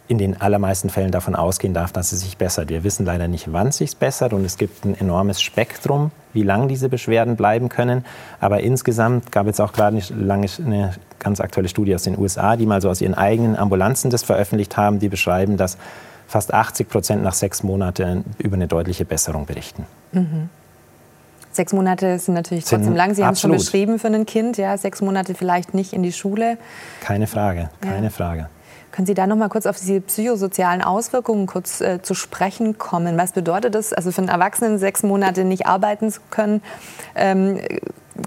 in 0.10 0.18
den 0.18 0.42
allermeisten 0.42 0.90
Fällen 0.90 1.12
davon 1.12 1.36
ausgehen 1.36 1.76
darf, 1.76 1.92
dass 1.92 2.12
es 2.12 2.22
sich 2.22 2.36
bessert. 2.36 2.70
Wir 2.70 2.84
wissen 2.84 3.06
leider 3.06 3.28
nicht, 3.28 3.54
wann 3.54 3.68
es 3.68 3.78
sich 3.78 3.96
bessert 3.96 4.34
und 4.34 4.44
es 4.44 4.58
gibt 4.58 4.84
ein 4.84 5.00
enormes 5.00 5.40
Spektrum, 5.40 6.10
wie 6.34 6.42
lange 6.42 6.66
diese 6.66 6.90
Beschwerden 6.90 7.36
bleiben 7.36 7.70
können. 7.70 8.04
Aber 8.40 8.62
insgesamt 8.62 9.32
gab 9.32 9.46
es 9.46 9.60
auch 9.60 9.72
gerade 9.72 9.96
nicht 9.96 10.10
lange 10.10 10.48
eine 10.66 10.96
ganz 11.20 11.40
aktuelle 11.40 11.70
Studie 11.70 11.94
aus 11.94 12.04
den 12.04 12.18
USA, 12.18 12.56
die 12.56 12.66
mal 12.66 12.82
so 12.82 12.90
aus 12.90 13.02
ihren 13.02 13.14
eigenen 13.14 13.56
Ambulanzen 13.56 14.10
das 14.10 14.24
veröffentlicht 14.24 14.78
haben, 14.78 14.98
die 14.98 15.10
beschreiben, 15.10 15.58
dass 15.58 15.78
fast 16.28 16.56
80 16.56 16.90
Prozent 16.90 17.24
nach 17.24 17.34
sechs 17.34 17.62
Monaten 17.62 18.24
über 18.40 18.56
eine 18.56 18.68
deutliche 18.68 19.06
Besserung 19.06 19.46
berichten. 19.46 19.86
Mhm. 20.12 20.50
Sechs 21.52 21.74
Monate 21.74 22.20
sind 22.20 22.36
natürlich 22.36 22.66
sind 22.66 22.80
trotzdem 22.80 22.96
lang. 22.96 23.14
Sie 23.14 23.26
haben 23.26 23.34
es 23.34 23.42
schon 23.42 23.52
beschrieben 23.52 24.00
für 24.00 24.08
ein 24.08 24.26
Kind, 24.26 24.58
ja, 24.58 24.78
sechs 24.78 25.02
Monate 25.02 25.34
vielleicht 25.34 25.74
nicht 25.74 25.94
in 25.94 26.04
die 26.04 26.12
Schule. 26.12 26.58
Keine 27.02 27.28
Frage, 27.28 27.70
keine 27.82 28.06
ja. 28.06 28.10
Frage. 28.10 28.50
Können 28.92 29.06
Sie 29.06 29.14
da 29.14 29.28
noch 29.28 29.36
mal 29.36 29.50
kurz 29.50 29.66
auf 29.66 29.78
diese 29.78 30.02
psychosozialen 30.02 30.82
Auswirkungen 30.82 31.46
kurz 31.46 31.80
äh, 31.80 32.02
zu 32.02 32.16
sprechen 32.16 32.78
kommen? 32.78 33.18
Was 33.18 33.34
bedeutet 33.34 33.76
das, 33.76 33.94
also 33.94 34.12
für 34.12 34.20
einen 34.20 34.30
Erwachsenen 34.30 34.80
sechs 34.80 35.04
Monate 35.04 35.44
nicht 35.44 35.68
arbeiten 35.68 36.12
zu 36.12 36.22
können, 36.32 36.62
ähm, 37.16 37.60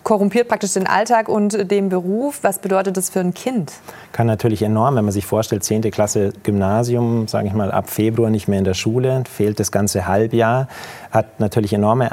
korrumpiert 0.04 0.48
praktisch 0.48 0.72
den 0.72 0.86
Alltag 0.86 1.28
und 1.28 1.70
den 1.70 1.88
Beruf. 1.88 2.40
Was 2.42 2.58
bedeutet 2.58 2.96
das 2.96 3.10
für 3.10 3.20
ein 3.20 3.34
Kind? 3.34 3.72
Kann 4.12 4.26
natürlich 4.26 4.62
enorm, 4.62 4.96
wenn 4.96 5.04
man 5.04 5.12
sich 5.12 5.26
vorstellt, 5.26 5.64
10. 5.64 5.82
Klasse 5.90 6.32
Gymnasium, 6.42 7.28
sage 7.28 7.48
ich 7.48 7.54
mal, 7.54 7.70
ab 7.70 7.90
Februar 7.90 8.30
nicht 8.30 8.48
mehr 8.48 8.58
in 8.58 8.64
der 8.64 8.74
Schule, 8.74 9.24
fehlt 9.30 9.60
das 9.60 9.72
ganze 9.72 10.06
Halbjahr, 10.06 10.68
hat 11.10 11.40
natürlich 11.40 11.72
enorme 11.72 12.10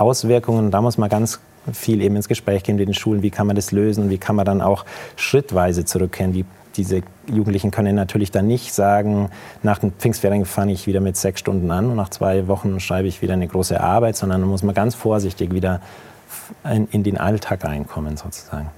Auswirkungen. 0.00 0.70
Da 0.70 0.80
muss 0.80 0.98
man 0.98 1.08
ganz 1.08 1.40
viel 1.72 2.00
eben 2.00 2.16
ins 2.16 2.28
Gespräch 2.28 2.62
gehen 2.62 2.76
mit 2.76 2.86
den 2.86 2.94
Schulen. 2.94 3.22
Wie 3.22 3.30
kann 3.30 3.46
man 3.46 3.56
das 3.56 3.72
lösen? 3.72 4.10
Wie 4.10 4.18
kann 4.18 4.36
man 4.36 4.46
dann 4.46 4.62
auch 4.62 4.84
schrittweise 5.16 5.84
zurückkehren? 5.84 6.34
Wie 6.34 6.44
diese 6.76 7.02
Jugendlichen 7.26 7.70
können 7.70 7.96
natürlich 7.96 8.30
dann 8.30 8.46
nicht 8.46 8.72
sagen, 8.72 9.30
nach 9.62 9.78
den 9.78 9.92
Pfingstferien 9.92 10.44
fange 10.44 10.72
ich 10.72 10.86
wieder 10.86 11.00
mit 11.00 11.16
sechs 11.16 11.40
Stunden 11.40 11.70
an 11.70 11.86
und 11.90 11.96
nach 11.96 12.08
zwei 12.08 12.46
Wochen 12.46 12.78
schreibe 12.78 13.08
ich 13.08 13.20
wieder 13.20 13.34
eine 13.34 13.48
große 13.48 13.80
Arbeit, 13.80 14.16
sondern 14.16 14.42
da 14.42 14.46
muss 14.46 14.62
man 14.62 14.74
ganz 14.74 14.94
vorsichtig 14.94 15.52
wieder 15.52 15.80
in 16.64 17.02
den 17.02 17.18
Alltag 17.18 17.64
reinkommen 17.64 18.16
sozusagen. 18.16 18.70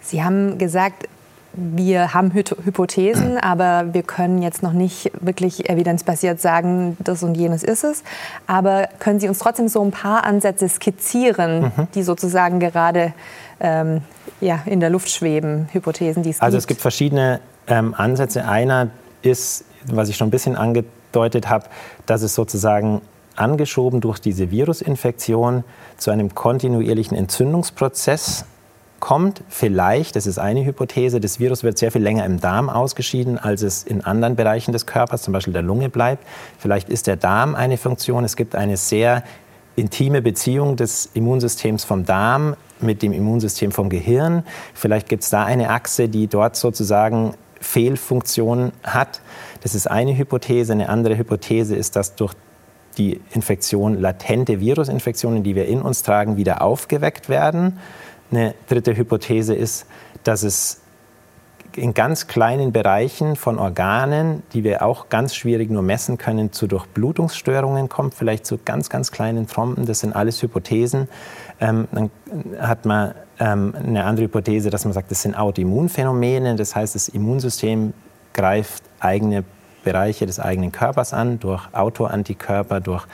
Sie 0.00 0.24
haben 0.24 0.58
gesagt, 0.58 1.06
wir 1.52 2.14
haben 2.14 2.32
Hypothesen, 2.32 3.38
aber 3.38 3.92
wir 3.92 4.02
können 4.02 4.40
jetzt 4.40 4.62
noch 4.62 4.72
nicht 4.72 5.10
wirklich 5.20 5.68
evidenzbasiert 5.68 6.40
sagen, 6.40 6.96
das 7.00 7.22
und 7.22 7.34
jenes 7.34 7.62
ist 7.62 7.84
es. 7.84 8.02
Aber 8.46 8.88
können 8.98 9.18
Sie 9.20 9.28
uns 9.28 9.38
trotzdem 9.38 9.68
so 9.68 9.82
ein 9.82 9.90
paar 9.90 10.24
Ansätze 10.24 10.68
skizzieren, 10.68 11.62
mhm. 11.62 11.88
die 11.94 12.02
sozusagen 12.02 12.60
gerade 12.60 13.12
ähm, 13.60 14.02
ja, 14.40 14.60
in 14.64 14.80
der 14.80 14.90
Luft 14.90 15.10
schweben, 15.10 15.68
Hypothesen, 15.72 16.22
die 16.22 16.30
es 16.30 16.40
Also 16.40 16.54
gibt? 16.54 16.60
es 16.62 16.66
gibt 16.68 16.80
verschiedene 16.80 17.40
ähm, 17.66 17.94
Ansätze. 17.94 18.46
Einer 18.46 18.88
ist, 19.22 19.64
was 19.86 20.08
ich 20.08 20.16
schon 20.16 20.28
ein 20.28 20.32
bisschen 20.32 20.56
angedeutet 20.56 21.48
habe, 21.48 21.66
dass 22.06 22.22
es 22.22 22.34
sozusagen 22.34 23.00
angeschoben 23.36 24.00
durch 24.00 24.18
diese 24.18 24.50
Virusinfektion 24.50 25.64
zu 25.96 26.10
einem 26.10 26.34
kontinuierlichen 26.34 27.16
Entzündungsprozess 27.16 28.44
kommt. 29.00 29.42
Vielleicht, 29.48 30.14
das 30.14 30.26
ist 30.26 30.38
eine 30.38 30.64
Hypothese, 30.64 31.20
das 31.20 31.40
Virus 31.40 31.64
wird 31.64 31.78
sehr 31.78 31.90
viel 31.90 32.02
länger 32.02 32.24
im 32.24 32.40
Darm 32.40 32.68
ausgeschieden, 32.68 33.38
als 33.38 33.62
es 33.62 33.82
in 33.82 34.04
anderen 34.04 34.36
Bereichen 34.36 34.72
des 34.72 34.86
Körpers, 34.86 35.22
zum 35.22 35.32
Beispiel 35.32 35.52
der 35.52 35.62
Lunge, 35.62 35.88
bleibt. 35.88 36.24
Vielleicht 36.58 36.88
ist 36.88 37.06
der 37.06 37.16
Darm 37.16 37.54
eine 37.54 37.76
Funktion. 37.76 38.24
Es 38.24 38.36
gibt 38.36 38.54
eine 38.54 38.76
sehr 38.76 39.24
intime 39.76 40.22
Beziehung 40.22 40.76
des 40.76 41.10
Immunsystems 41.14 41.84
vom 41.84 42.04
Darm 42.04 42.54
mit 42.80 43.02
dem 43.02 43.12
Immunsystem 43.12 43.72
vom 43.72 43.88
Gehirn. 43.88 44.44
Vielleicht 44.74 45.08
gibt 45.08 45.22
es 45.22 45.30
da 45.30 45.44
eine 45.44 45.70
Achse, 45.70 46.08
die 46.08 46.26
dort 46.26 46.56
sozusagen 46.56 47.34
Fehlfunktionen 47.60 48.72
hat. 48.82 49.20
Das 49.62 49.74
ist 49.74 49.86
eine 49.86 50.16
Hypothese. 50.16 50.72
Eine 50.72 50.88
andere 50.88 51.16
Hypothese 51.16 51.76
ist, 51.76 51.96
dass 51.96 52.14
durch 52.14 52.34
die 52.98 53.20
Infektion 53.32 54.00
latente 54.00 54.60
Virusinfektionen, 54.60 55.42
die 55.42 55.54
wir 55.54 55.66
in 55.66 55.80
uns 55.82 56.02
tragen, 56.02 56.36
wieder 56.36 56.62
aufgeweckt 56.62 57.28
werden. 57.28 57.78
Eine 58.30 58.54
dritte 58.68 58.96
Hypothese 58.96 59.54
ist, 59.54 59.86
dass 60.24 60.42
es 60.42 60.80
in 61.76 61.94
ganz 61.94 62.26
kleinen 62.26 62.72
Bereichen 62.72 63.36
von 63.36 63.58
Organen, 63.58 64.42
die 64.52 64.64
wir 64.64 64.82
auch 64.84 65.08
ganz 65.08 65.34
schwierig 65.34 65.70
nur 65.70 65.82
messen 65.82 66.18
können, 66.18 66.52
zu 66.52 66.66
Durchblutungsstörungen 66.66 67.88
kommt, 67.88 68.14
vielleicht 68.14 68.46
zu 68.46 68.58
ganz, 68.58 68.88
ganz 68.90 69.12
kleinen 69.12 69.46
Trompen. 69.46 69.86
Das 69.86 70.00
sind 70.00 70.14
alles 70.14 70.42
Hypothesen. 70.42 71.08
Ähm, 71.60 71.88
dann 71.92 72.10
hat 72.58 72.86
man 72.86 73.14
ähm, 73.38 73.74
eine 73.76 74.04
andere 74.04 74.26
Hypothese, 74.26 74.70
dass 74.70 74.84
man 74.84 74.92
sagt, 74.92 75.10
das 75.10 75.22
sind 75.22 75.36
Autoimmunphänomene. 75.36 76.56
Das 76.56 76.74
heißt, 76.74 76.94
das 76.94 77.08
Immunsystem 77.08 77.92
greift 78.32 78.82
eigene 78.98 79.44
Bereiche 79.84 80.26
des 80.26 80.40
eigenen 80.40 80.72
Körpers 80.72 81.12
an, 81.14 81.38
durch 81.38 81.62
Autoantikörper, 81.72 82.80
durch 82.80 83.06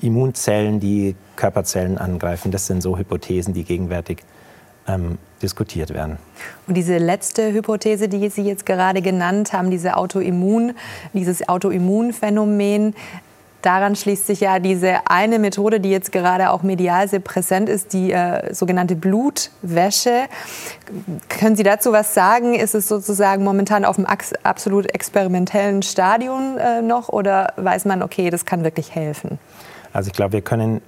Immunzellen, 0.00 0.80
die 0.80 1.16
Körperzellen 1.34 1.98
angreifen. 1.98 2.50
Das 2.50 2.66
sind 2.66 2.82
so 2.82 2.96
Hypothesen, 2.96 3.54
die 3.54 3.64
gegenwärtig 3.64 4.18
ähm, 4.88 5.18
diskutiert 5.42 5.92
werden. 5.92 6.18
Und 6.66 6.74
diese 6.74 6.98
letzte 6.98 7.52
Hypothese, 7.52 8.08
die 8.08 8.28
Sie 8.28 8.42
jetzt 8.42 8.66
gerade 8.66 9.02
genannt 9.02 9.52
haben, 9.52 9.70
diese 9.70 9.96
Autoimmun, 9.96 10.72
dieses 11.12 11.48
Autoimmunphänomen, 11.48 12.94
daran 13.66 13.96
schließt 13.96 14.26
sich 14.28 14.40
ja 14.40 14.60
diese 14.60 15.00
eine 15.06 15.38
Methode, 15.40 15.80
die 15.80 15.90
jetzt 15.90 16.12
gerade 16.12 16.50
auch 16.50 16.62
medial 16.62 17.08
sehr 17.08 17.20
präsent 17.20 17.68
ist, 17.68 17.92
die 17.92 18.12
äh, 18.12 18.54
sogenannte 18.54 18.94
Blutwäsche. 18.94 20.26
Können 21.28 21.56
Sie 21.56 21.64
dazu 21.64 21.92
was 21.92 22.14
sagen? 22.14 22.54
Ist 22.54 22.74
es 22.76 22.86
sozusagen 22.86 23.42
momentan 23.42 23.84
auf 23.84 23.96
dem 23.96 24.06
absolut 24.06 24.94
experimentellen 24.94 25.82
Stadion 25.82 26.58
äh, 26.58 26.80
noch 26.80 27.08
oder 27.08 27.52
weiß 27.56 27.86
man, 27.86 28.02
okay, 28.02 28.30
das 28.30 28.44
kann 28.44 28.62
wirklich 28.62 28.94
helfen? 28.94 29.38
Also 29.92 30.08
ich 30.08 30.14
glaube, 30.14 30.34
wir 30.34 30.42
können 30.42 30.80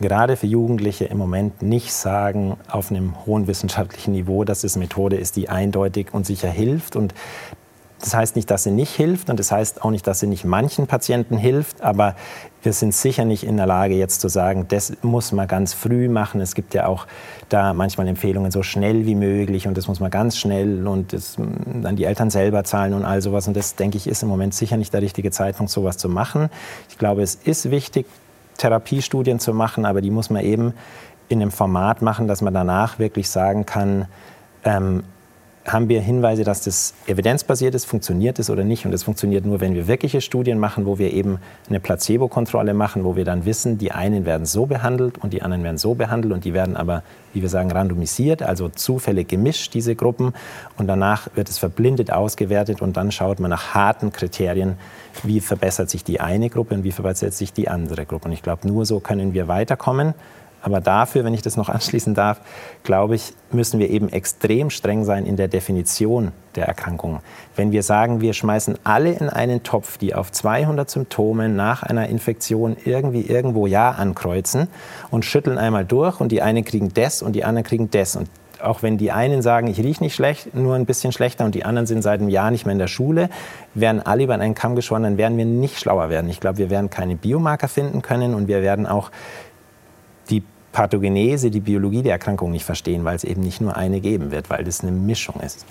gerade 0.00 0.36
für 0.36 0.46
Jugendliche 0.46 1.04
im 1.04 1.18
Moment 1.18 1.62
nicht 1.62 1.92
sagen, 1.92 2.56
auf 2.68 2.90
einem 2.90 3.26
hohen 3.26 3.46
wissenschaftlichen 3.46 4.12
Niveau, 4.12 4.44
dass 4.44 4.64
es 4.64 4.76
Methode 4.76 5.16
ist, 5.16 5.36
die 5.36 5.48
eindeutig 5.48 6.08
und 6.12 6.26
sicher 6.26 6.50
hilft. 6.50 6.96
Und 6.96 7.14
das 8.00 8.14
heißt 8.14 8.36
nicht, 8.36 8.50
dass 8.50 8.64
sie 8.64 8.70
nicht 8.70 8.94
hilft 8.94 9.30
und 9.30 9.40
das 9.40 9.50
heißt 9.50 9.82
auch 9.82 9.90
nicht, 9.90 10.06
dass 10.06 10.20
sie 10.20 10.26
nicht 10.26 10.44
manchen 10.44 10.86
Patienten 10.86 11.38
hilft, 11.38 11.80
aber 11.80 12.16
wir 12.62 12.74
sind 12.74 12.94
sicher 12.94 13.24
nicht 13.24 13.44
in 13.44 13.56
der 13.56 13.66
Lage, 13.66 13.94
jetzt 13.94 14.20
zu 14.20 14.28
sagen, 14.28 14.66
das 14.68 14.92
muss 15.00 15.32
man 15.32 15.48
ganz 15.48 15.72
früh 15.72 16.10
machen. 16.10 16.42
Es 16.42 16.54
gibt 16.54 16.74
ja 16.74 16.86
auch 16.86 17.06
da 17.48 17.72
manchmal 17.72 18.06
Empfehlungen 18.06 18.50
so 18.50 18.62
schnell 18.62 19.06
wie 19.06 19.14
möglich 19.14 19.66
und 19.66 19.78
das 19.78 19.88
muss 19.88 20.00
man 20.00 20.10
ganz 20.10 20.36
schnell 20.36 20.86
und 20.86 21.14
das, 21.14 21.36
dann 21.36 21.96
die 21.96 22.04
Eltern 22.04 22.28
selber 22.28 22.64
zahlen 22.64 22.92
und 22.92 23.06
all 23.06 23.22
sowas. 23.22 23.48
Und 23.48 23.56
das, 23.56 23.74
denke 23.74 23.96
ich, 23.96 24.06
ist 24.06 24.22
im 24.22 24.28
Moment 24.28 24.52
sicher 24.54 24.76
nicht 24.76 24.92
der 24.92 25.00
richtige 25.00 25.30
Zeitpunkt, 25.30 25.72
sowas 25.72 25.96
zu 25.96 26.10
machen. 26.10 26.50
Ich 26.90 26.98
glaube, 26.98 27.22
es 27.22 27.36
ist 27.36 27.70
wichtig, 27.70 28.06
Therapiestudien 28.58 29.38
zu 29.38 29.52
machen, 29.52 29.84
aber 29.84 30.00
die 30.00 30.10
muss 30.10 30.30
man 30.30 30.42
eben 30.44 30.74
in 31.28 31.40
einem 31.40 31.50
Format 31.50 32.02
machen, 32.02 32.28
dass 32.28 32.42
man 32.42 32.54
danach 32.54 32.98
wirklich 32.98 33.28
sagen 33.28 33.66
kann, 33.66 34.06
ähm, 34.64 35.04
haben 35.66 35.88
wir 35.88 36.00
Hinweise, 36.02 36.44
dass 36.44 36.60
das 36.60 36.92
evidenzbasiert 37.06 37.74
ist, 37.74 37.86
funktioniert 37.86 38.38
es 38.38 38.50
oder 38.50 38.64
nicht. 38.64 38.84
Und 38.84 38.92
es 38.92 39.02
funktioniert 39.02 39.46
nur, 39.46 39.60
wenn 39.60 39.74
wir 39.74 39.88
wirkliche 39.88 40.20
Studien 40.20 40.58
machen, 40.58 40.84
wo 40.84 40.98
wir 40.98 41.12
eben 41.12 41.38
eine 41.68 41.80
Placebo-Kontrolle 41.80 42.74
machen, 42.74 43.04
wo 43.04 43.16
wir 43.16 43.24
dann 43.24 43.46
wissen, 43.46 43.78
die 43.78 43.90
einen 43.90 44.26
werden 44.26 44.44
so 44.44 44.66
behandelt 44.66 45.16
und 45.18 45.32
die 45.32 45.40
anderen 45.40 45.64
werden 45.64 45.78
so 45.78 45.94
behandelt 45.94 46.34
und 46.34 46.44
die 46.44 46.52
werden 46.52 46.76
aber, 46.76 47.02
wie 47.32 47.40
wir 47.40 47.48
sagen, 47.48 47.72
randomisiert, 47.72 48.42
also 48.42 48.68
zufällig 48.68 49.28
gemischt, 49.28 49.72
diese 49.72 49.94
Gruppen. 49.94 50.34
Und 50.76 50.86
danach 50.86 51.28
wird 51.34 51.48
es 51.48 51.58
verblindet 51.58 52.12
ausgewertet 52.12 52.82
und 52.82 52.98
dann 52.98 53.10
schaut 53.10 53.40
man 53.40 53.50
nach 53.50 53.74
harten 53.74 54.12
Kriterien, 54.12 54.76
wie 55.22 55.40
verbessert 55.40 55.88
sich 55.88 56.04
die 56.04 56.20
eine 56.20 56.50
Gruppe 56.50 56.74
und 56.74 56.84
wie 56.84 56.92
verbessert 56.92 57.32
sich 57.32 57.54
die 57.54 57.68
andere 57.68 58.04
Gruppe. 58.04 58.26
Und 58.26 58.32
ich 58.32 58.42
glaube, 58.42 58.68
nur 58.68 58.84
so 58.84 59.00
können 59.00 59.32
wir 59.32 59.48
weiterkommen. 59.48 60.12
Aber 60.64 60.80
dafür, 60.80 61.24
wenn 61.24 61.34
ich 61.34 61.42
das 61.42 61.56
noch 61.56 61.68
anschließen 61.68 62.14
darf, 62.14 62.40
glaube 62.82 63.14
ich, 63.14 63.34
müssen 63.52 63.78
wir 63.78 63.90
eben 63.90 64.08
extrem 64.08 64.70
streng 64.70 65.04
sein 65.04 65.26
in 65.26 65.36
der 65.36 65.46
Definition 65.46 66.32
der 66.56 66.66
Erkrankung. 66.66 67.20
Wenn 67.54 67.70
wir 67.70 67.82
sagen, 67.82 68.20
wir 68.20 68.32
schmeißen 68.32 68.78
alle 68.82 69.12
in 69.12 69.28
einen 69.28 69.62
Topf, 69.62 69.98
die 69.98 70.14
auf 70.14 70.32
200 70.32 70.88
Symptome 70.88 71.48
nach 71.48 71.82
einer 71.82 72.08
Infektion 72.08 72.76
irgendwie 72.84 73.22
irgendwo 73.22 73.66
Ja 73.66 73.90
ankreuzen 73.90 74.68
und 75.10 75.24
schütteln 75.24 75.58
einmal 75.58 75.84
durch 75.84 76.20
und 76.20 76.32
die 76.32 76.42
einen 76.42 76.64
kriegen 76.64 76.92
das 76.94 77.22
und 77.22 77.34
die 77.34 77.44
anderen 77.44 77.64
kriegen 77.64 77.90
das. 77.90 78.16
Und 78.16 78.28
auch 78.62 78.82
wenn 78.82 78.96
die 78.96 79.12
einen 79.12 79.42
sagen, 79.42 79.66
ich 79.66 79.78
rieche 79.78 80.02
nicht 80.02 80.14
schlecht, 80.14 80.54
nur 80.54 80.74
ein 80.74 80.86
bisschen 80.86 81.12
schlechter 81.12 81.44
und 81.44 81.54
die 81.54 81.64
anderen 81.64 81.86
sind 81.86 82.02
seit 82.02 82.20
einem 82.20 82.30
Jahr 82.30 82.50
nicht 82.50 82.64
mehr 82.64 82.72
in 82.72 82.78
der 82.78 82.86
Schule, 82.86 83.28
werden 83.74 84.00
alle 84.04 84.24
über 84.24 84.34
einen 84.34 84.54
Kamm 84.54 84.74
geschoren, 84.76 85.02
dann 85.02 85.18
werden 85.18 85.36
wir 85.36 85.44
nicht 85.44 85.78
schlauer 85.78 86.08
werden. 86.08 86.30
Ich 86.30 86.40
glaube, 86.40 86.58
wir 86.58 86.70
werden 86.70 86.88
keine 86.88 87.16
Biomarker 87.16 87.68
finden 87.68 88.00
können 88.00 88.34
und 88.34 88.48
wir 88.48 88.62
werden 88.62 88.86
auch 88.86 89.10
Pathogenese, 90.74 91.50
die 91.50 91.60
Biologie 91.60 92.02
der 92.02 92.12
Erkrankung 92.12 92.50
nicht 92.50 92.64
verstehen, 92.64 93.04
weil 93.04 93.16
es 93.16 93.24
eben 93.24 93.40
nicht 93.40 93.60
nur 93.60 93.76
eine 93.76 94.00
geben 94.00 94.30
wird, 94.30 94.50
weil 94.50 94.64
das 94.64 94.82
eine 94.82 94.92
Mischung 94.92 95.40
ist. 95.40 95.64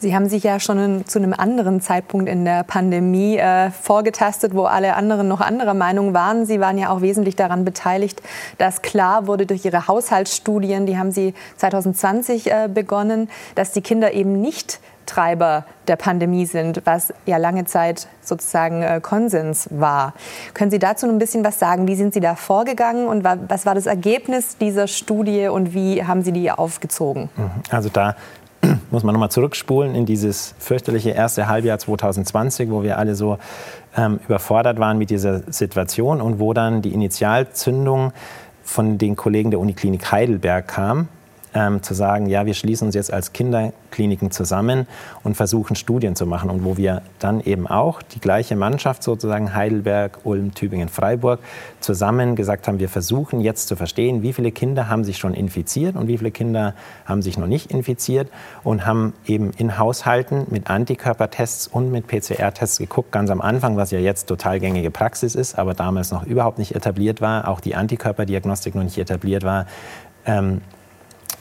Sie 0.00 0.14
haben 0.14 0.28
sich 0.28 0.44
ja 0.44 0.60
schon 0.60 1.04
zu 1.06 1.18
einem 1.18 1.34
anderen 1.34 1.80
Zeitpunkt 1.80 2.28
in 2.28 2.44
der 2.44 2.62
Pandemie 2.62 3.36
äh, 3.36 3.70
vorgetastet, 3.70 4.54
wo 4.54 4.62
alle 4.64 4.94
anderen 4.94 5.26
noch 5.26 5.40
anderer 5.40 5.74
Meinung 5.74 6.14
waren. 6.14 6.46
Sie 6.46 6.60
waren 6.60 6.78
ja 6.78 6.90
auch 6.90 7.00
wesentlich 7.00 7.34
daran 7.34 7.64
beteiligt, 7.64 8.22
dass 8.58 8.80
klar 8.80 9.26
wurde 9.26 9.44
durch 9.44 9.64
Ihre 9.64 9.88
Haushaltsstudien, 9.88 10.86
die 10.86 10.96
haben 10.96 11.10
Sie 11.10 11.34
2020 11.56 12.50
äh, 12.50 12.68
begonnen, 12.72 13.28
dass 13.56 13.72
die 13.72 13.80
Kinder 13.80 14.12
eben 14.12 14.40
nicht 14.40 14.78
Treiber 15.08 15.64
der 15.88 15.96
Pandemie 15.96 16.46
sind, 16.46 16.82
was 16.84 17.12
ja 17.26 17.38
lange 17.38 17.64
Zeit 17.64 18.08
sozusagen 18.20 18.82
äh, 18.82 19.00
Konsens 19.02 19.68
war. 19.70 20.12
Können 20.54 20.70
Sie 20.70 20.78
dazu 20.78 21.06
ein 21.06 21.18
bisschen 21.18 21.44
was 21.44 21.58
sagen? 21.58 21.88
Wie 21.88 21.96
sind 21.96 22.14
Sie 22.14 22.20
da 22.20 22.34
vorgegangen 22.34 23.08
und 23.08 23.24
was 23.24 23.66
war 23.66 23.74
das 23.74 23.86
Ergebnis 23.86 24.58
dieser 24.58 24.86
Studie 24.86 25.48
und 25.48 25.74
wie 25.74 26.04
haben 26.04 26.22
Sie 26.22 26.32
die 26.32 26.50
aufgezogen? 26.50 27.30
Mhm. 27.36 27.50
Also 27.70 27.88
da 27.88 28.16
muss 28.90 29.02
man 29.02 29.14
nochmal 29.14 29.30
zurückspulen 29.30 29.94
in 29.94 30.04
dieses 30.04 30.54
fürchterliche 30.58 31.10
erste 31.10 31.48
Halbjahr 31.48 31.78
2020, 31.78 32.70
wo 32.70 32.82
wir 32.82 32.98
alle 32.98 33.14
so 33.14 33.38
ähm, 33.96 34.20
überfordert 34.28 34.78
waren 34.78 34.98
mit 34.98 35.10
dieser 35.10 35.50
Situation 35.50 36.20
und 36.20 36.38
wo 36.38 36.52
dann 36.52 36.82
die 36.82 36.92
Initialzündung 36.92 38.12
von 38.62 38.98
den 38.98 39.16
Kollegen 39.16 39.50
der 39.50 39.60
Uniklinik 39.60 40.12
Heidelberg 40.12 40.68
kam 40.68 41.08
ähm, 41.54 41.82
zu 41.82 41.94
sagen, 41.94 42.26
ja, 42.26 42.46
wir 42.46 42.54
schließen 42.54 42.86
uns 42.86 42.94
jetzt 42.94 43.12
als 43.12 43.32
Kinderkliniken 43.32 44.30
zusammen 44.30 44.86
und 45.24 45.36
versuchen 45.36 45.76
Studien 45.76 46.16
zu 46.16 46.26
machen 46.26 46.50
und 46.50 46.64
wo 46.64 46.76
wir 46.76 47.02
dann 47.18 47.40
eben 47.40 47.66
auch 47.66 48.02
die 48.02 48.20
gleiche 48.20 48.56
Mannschaft 48.56 49.02
sozusagen 49.02 49.54
Heidelberg, 49.54 50.20
Ulm, 50.24 50.54
Tübingen, 50.54 50.88
Freiburg 50.88 51.40
zusammen 51.80 52.36
gesagt 52.36 52.68
haben, 52.68 52.78
wir 52.78 52.88
versuchen 52.88 53.40
jetzt 53.40 53.68
zu 53.68 53.76
verstehen, 53.76 54.22
wie 54.22 54.32
viele 54.32 54.52
Kinder 54.52 54.88
haben 54.88 55.04
sich 55.04 55.18
schon 55.18 55.34
infiziert 55.34 55.96
und 55.96 56.08
wie 56.08 56.18
viele 56.18 56.30
Kinder 56.30 56.74
haben 57.04 57.22
sich 57.22 57.38
noch 57.38 57.46
nicht 57.46 57.70
infiziert 57.70 58.28
und 58.64 58.86
haben 58.86 59.14
eben 59.26 59.52
in 59.56 59.78
Haushalten 59.78 60.46
mit 60.50 60.68
Antikörpertests 60.70 61.68
und 61.68 61.90
mit 61.90 62.06
PCR-Tests 62.06 62.78
geguckt, 62.78 63.12
ganz 63.12 63.30
am 63.30 63.40
Anfang, 63.40 63.76
was 63.76 63.90
ja 63.90 63.98
jetzt 63.98 64.26
total 64.26 64.60
gängige 64.60 64.90
Praxis 64.90 65.34
ist, 65.34 65.58
aber 65.58 65.74
damals 65.74 66.10
noch 66.10 66.24
überhaupt 66.24 66.58
nicht 66.58 66.74
etabliert 66.74 67.20
war, 67.20 67.48
auch 67.48 67.60
die 67.60 67.74
Antikörperdiagnostik 67.74 68.74
noch 68.74 68.84
nicht 68.84 68.98
etabliert 68.98 69.44
war. 69.44 69.66
Ähm, 70.26 70.60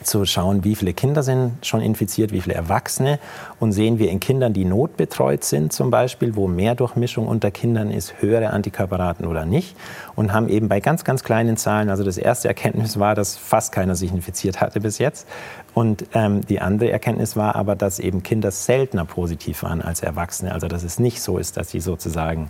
zu 0.04 0.26
schauen, 0.26 0.64
wie 0.64 0.76
viele 0.76 0.94
Kinder 0.94 1.24
sind 1.24 1.66
schon 1.66 1.82
infiziert, 1.82 2.32
wie 2.32 2.42
viele 2.42 2.56
Erwachsene. 2.56 3.20
Und 3.60 3.72
sehen 3.72 4.00
wir 4.00 4.10
in 4.10 4.20
Kindern, 4.20 4.54
die 4.54 4.66
notbetreut 4.66 5.44
sind 5.44 5.74
zum 5.74 5.90
Beispiel, 5.90 6.36
wo 6.36 6.48
mehr 6.48 6.76
Durchmischung 6.76 7.28
unter 7.28 7.52
Kindern 7.52 7.92
ist, 7.92 8.22
höhere 8.22 8.52
Antikörperraten 8.52 9.26
oder 9.26 9.46
nicht. 9.46 9.76
Und 10.16 10.34
haben 10.34 10.50
eben 10.50 10.68
bei 10.68 10.80
ganz, 10.80 11.04
ganz 11.04 11.24
kleinen 11.24 11.58
Zahlen, 11.58 11.90
also 11.90 12.04
das 12.04 12.18
erste 12.18 12.48
Erkenntnis 12.48 13.00
war, 13.00 13.16
dass 13.16 13.38
fast 13.38 13.72
keiner 13.72 13.96
sich 13.96 14.12
infiziert 14.12 14.62
hatte 14.62 14.80
bis 14.80 14.98
jetzt. 14.98 15.28
Und 15.74 16.06
ähm, 16.14 16.42
die 16.46 16.60
andere 16.60 16.92
Erkenntnis 16.92 17.36
war 17.36 17.56
aber, 17.56 17.76
dass 17.76 18.00
eben 18.00 18.24
Kinder 18.24 18.52
seltener 18.52 19.06
positiv 19.06 19.64
waren 19.64 19.82
als 19.82 20.02
Erwachsene. 20.02 20.54
Also 20.54 20.68
dass 20.68 20.84
es 20.84 21.00
nicht 21.00 21.22
so 21.22 21.38
ist, 21.38 21.58
dass 21.58 21.70
sie 21.70 21.80
sozusagen 21.80 22.50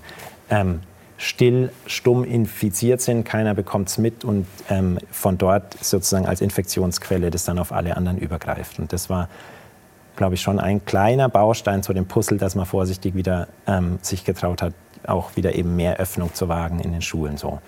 ähm, 0.50 0.80
still, 1.18 1.72
stumm 1.88 2.24
infiziert 2.24 3.02
sind, 3.02 3.24
keiner 3.24 3.54
bekommt 3.54 3.90
es 3.90 3.98
mit 3.98 4.24
und 4.24 4.46
ähm, 4.70 5.00
von 5.12 5.38
dort 5.38 5.74
sozusagen 5.84 6.28
als 6.28 6.42
Infektionsquelle 6.42 7.32
das 7.32 7.44
dann 7.44 7.60
auf 7.60 7.72
alle 7.72 7.98
anderen 7.98 8.18
übergreift. 8.20 8.80
Und 8.80 8.94
das 8.94 9.10
war, 9.10 9.28
glaube 10.16 10.36
ich, 10.36 10.42
schon 10.42 10.60
ein 10.60 10.86
kleiner 10.86 11.28
Baustein 11.28 11.82
zu 11.84 11.94
dem 11.94 12.06
Puzzle, 12.06 12.38
dass 12.38 12.56
man 12.56 12.66
vorsichtig 12.66 13.16
wieder 13.16 13.48
ähm, 13.66 13.98
sich 14.02 14.24
getraut 14.24 14.62
hat, 14.62 14.74
auch 15.06 15.36
wieder 15.36 15.56
eben 15.56 15.76
mehr 15.76 15.98
Öffnung 15.98 16.34
zu 16.34 16.48
wagen 16.48 16.80
in 16.80 16.92
den 16.92 17.02
Schulen. 17.02 17.38
So. 17.38 17.60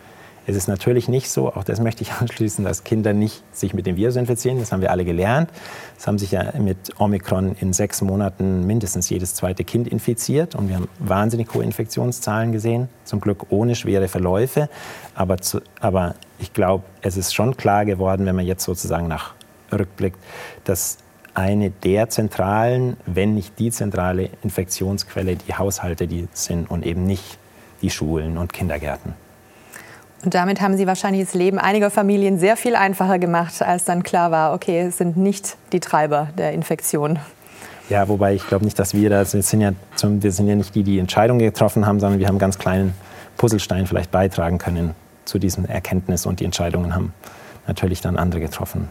Es 0.50 0.56
ist 0.56 0.68
natürlich 0.68 1.08
nicht 1.08 1.30
so, 1.30 1.54
auch 1.54 1.64
das 1.64 1.80
möchte 1.80 2.02
ich 2.02 2.12
anschließen, 2.20 2.66
dass 2.66 2.84
Kinder 2.84 3.14
nicht 3.14 3.44
sich 3.56 3.76
mit 3.76 3.86
dem 3.86 3.98
Virus 3.98 4.16
infizieren. 4.16 4.58
Das 4.58 4.72
haben 4.72 4.82
wir 4.82 4.90
alle 4.90 5.06
gelernt. 5.06 5.52
Es 5.96 6.08
haben 6.08 6.18
sich 6.18 6.32
ja 6.32 6.54
mit 6.58 7.00
Omikron 7.00 7.56
in 7.60 7.72
sechs 7.72 8.02
Monaten 8.02 8.66
mindestens 8.66 9.10
jedes 9.12 9.36
zweite 9.36 9.64
Kind 9.64 9.88
infiziert. 9.88 10.56
Und 10.56 10.68
wir 10.68 10.78
haben 10.78 10.90
wahnsinnig 10.98 11.54
hohe 11.54 11.64
Infektionszahlen 11.64 12.52
gesehen. 12.52 12.90
Zum 13.04 13.22
Glück 13.22 13.46
ohne 13.52 13.76
schwere 13.76 14.08
Verläufe. 14.08 14.70
Aber, 15.14 15.38
zu, 15.38 15.62
aber 15.82 16.16
ich 16.40 16.52
glaube, 16.52 16.84
es 17.04 17.16
ist 17.16 17.36
schon 17.36 17.56
klar 17.56 17.86
geworden, 17.86 18.26
wenn 18.26 18.36
man 18.36 18.46
jetzt 18.48 18.64
sozusagen 18.64 19.08
nach 19.08 19.36
rückblickt, 19.72 20.18
dass 20.64 20.98
eine 21.36 21.70
der 21.70 22.10
zentralen, 22.10 22.98
wenn 23.06 23.36
nicht 23.36 23.60
die 23.60 23.70
zentrale 23.70 24.32
Infektionsquelle 24.42 25.36
die 25.36 25.54
Haushalte 25.54 26.08
die 26.08 26.28
sind 26.34 26.72
und 26.72 26.88
eben 26.88 27.06
nicht 27.06 27.38
die 27.84 27.92
Schulen 27.92 28.40
und 28.40 28.52
Kindergärten. 28.52 29.14
Und 30.24 30.34
damit 30.34 30.60
haben 30.60 30.76
Sie 30.76 30.86
wahrscheinlich 30.86 31.26
das 31.26 31.34
Leben 31.34 31.60
einiger 31.60 31.90
Familien 31.90 32.40
sehr 32.40 32.58
viel 32.58 32.76
einfacher 32.76 33.20
gemacht, 33.20 33.62
als 33.62 33.86
dann 33.86 34.04
klar 34.04 34.32
war, 34.32 34.54
okay, 34.54 34.82
es 34.82 34.98
sind 34.98 35.16
nicht 35.18 35.56
die 35.72 35.80
Treiber 35.80 36.30
der 36.38 36.52
Infektion. 36.52 37.20
Ja, 37.90 38.08
wobei 38.08 38.36
ich 38.36 38.46
glaube 38.46 38.66
nicht, 38.66 38.78
dass 38.78 38.94
wir 38.94 39.10
das, 39.10 39.34
wir 39.34 39.42
sind, 39.42 39.62
ja, 39.62 39.72
wir 40.02 40.32
sind 40.32 40.48
ja 40.48 40.56
nicht 40.56 40.76
die, 40.76 40.84
die 40.84 41.00
Entscheidungen 41.00 41.40
getroffen 41.40 41.86
haben, 41.86 42.00
sondern 42.00 42.20
wir 42.20 42.28
haben 42.28 42.38
ganz 42.38 42.60
kleinen 42.60 42.94
Puzzlestein 43.38 43.88
vielleicht 43.88 44.12
beitragen 44.12 44.58
können 44.58 44.94
zu 45.26 45.40
diesem 45.40 45.66
Erkenntnis 45.66 46.26
und 46.26 46.40
die 46.40 46.46
Entscheidungen 46.46 46.94
haben 46.94 47.14
natürlich 47.68 48.02
dann 48.02 48.18
andere 48.18 48.42
getroffen. 48.42 48.90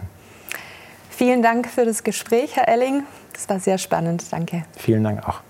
Vielen 1.10 1.42
Dank 1.42 1.68
für 1.68 1.84
das 1.84 2.04
Gespräch, 2.04 2.56
Herr 2.56 2.68
Elling. 2.68 3.02
Das 3.32 3.48
war 3.48 3.60
sehr 3.60 3.78
spannend. 3.78 4.24
Danke. 4.32 4.64
Vielen 4.76 5.04
Dank 5.04 5.28
auch. 5.28 5.40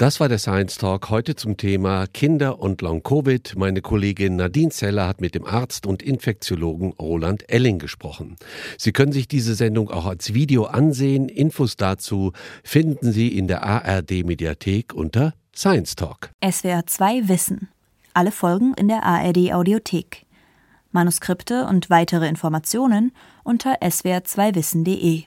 Das 0.00 0.18
war 0.18 0.30
der 0.30 0.38
Science 0.38 0.78
Talk 0.78 1.10
heute 1.10 1.36
zum 1.36 1.58
Thema 1.58 2.06
Kinder 2.06 2.58
und 2.58 2.80
Long-Covid. 2.80 3.52
Meine 3.58 3.82
Kollegin 3.82 4.36
Nadine 4.36 4.70
Zeller 4.70 5.06
hat 5.06 5.20
mit 5.20 5.34
dem 5.34 5.44
Arzt 5.44 5.84
und 5.84 6.02
Infektiologen 6.02 6.94
Roland 6.94 7.44
Elling 7.50 7.78
gesprochen. 7.78 8.36
Sie 8.78 8.92
können 8.92 9.12
sich 9.12 9.28
diese 9.28 9.54
Sendung 9.54 9.90
auch 9.90 10.06
als 10.06 10.32
Video 10.32 10.64
ansehen. 10.64 11.28
Infos 11.28 11.76
dazu 11.76 12.32
finden 12.64 13.12
Sie 13.12 13.28
in 13.36 13.46
der 13.46 13.62
ARD 13.62 14.24
Mediathek 14.24 14.94
unter 14.94 15.34
Science 15.54 15.96
Talk. 15.96 16.30
SWR 16.42 16.86
2 16.86 17.28
Wissen. 17.28 17.68
Alle 18.14 18.32
Folgen 18.32 18.72
in 18.78 18.88
der 18.88 19.02
ARD 19.02 19.52
Audiothek. 19.52 20.24
Manuskripte 20.92 21.66
und 21.66 21.90
weitere 21.90 22.26
Informationen 22.26 23.12
unter 23.44 23.82
swr2wissen.de 23.82 25.24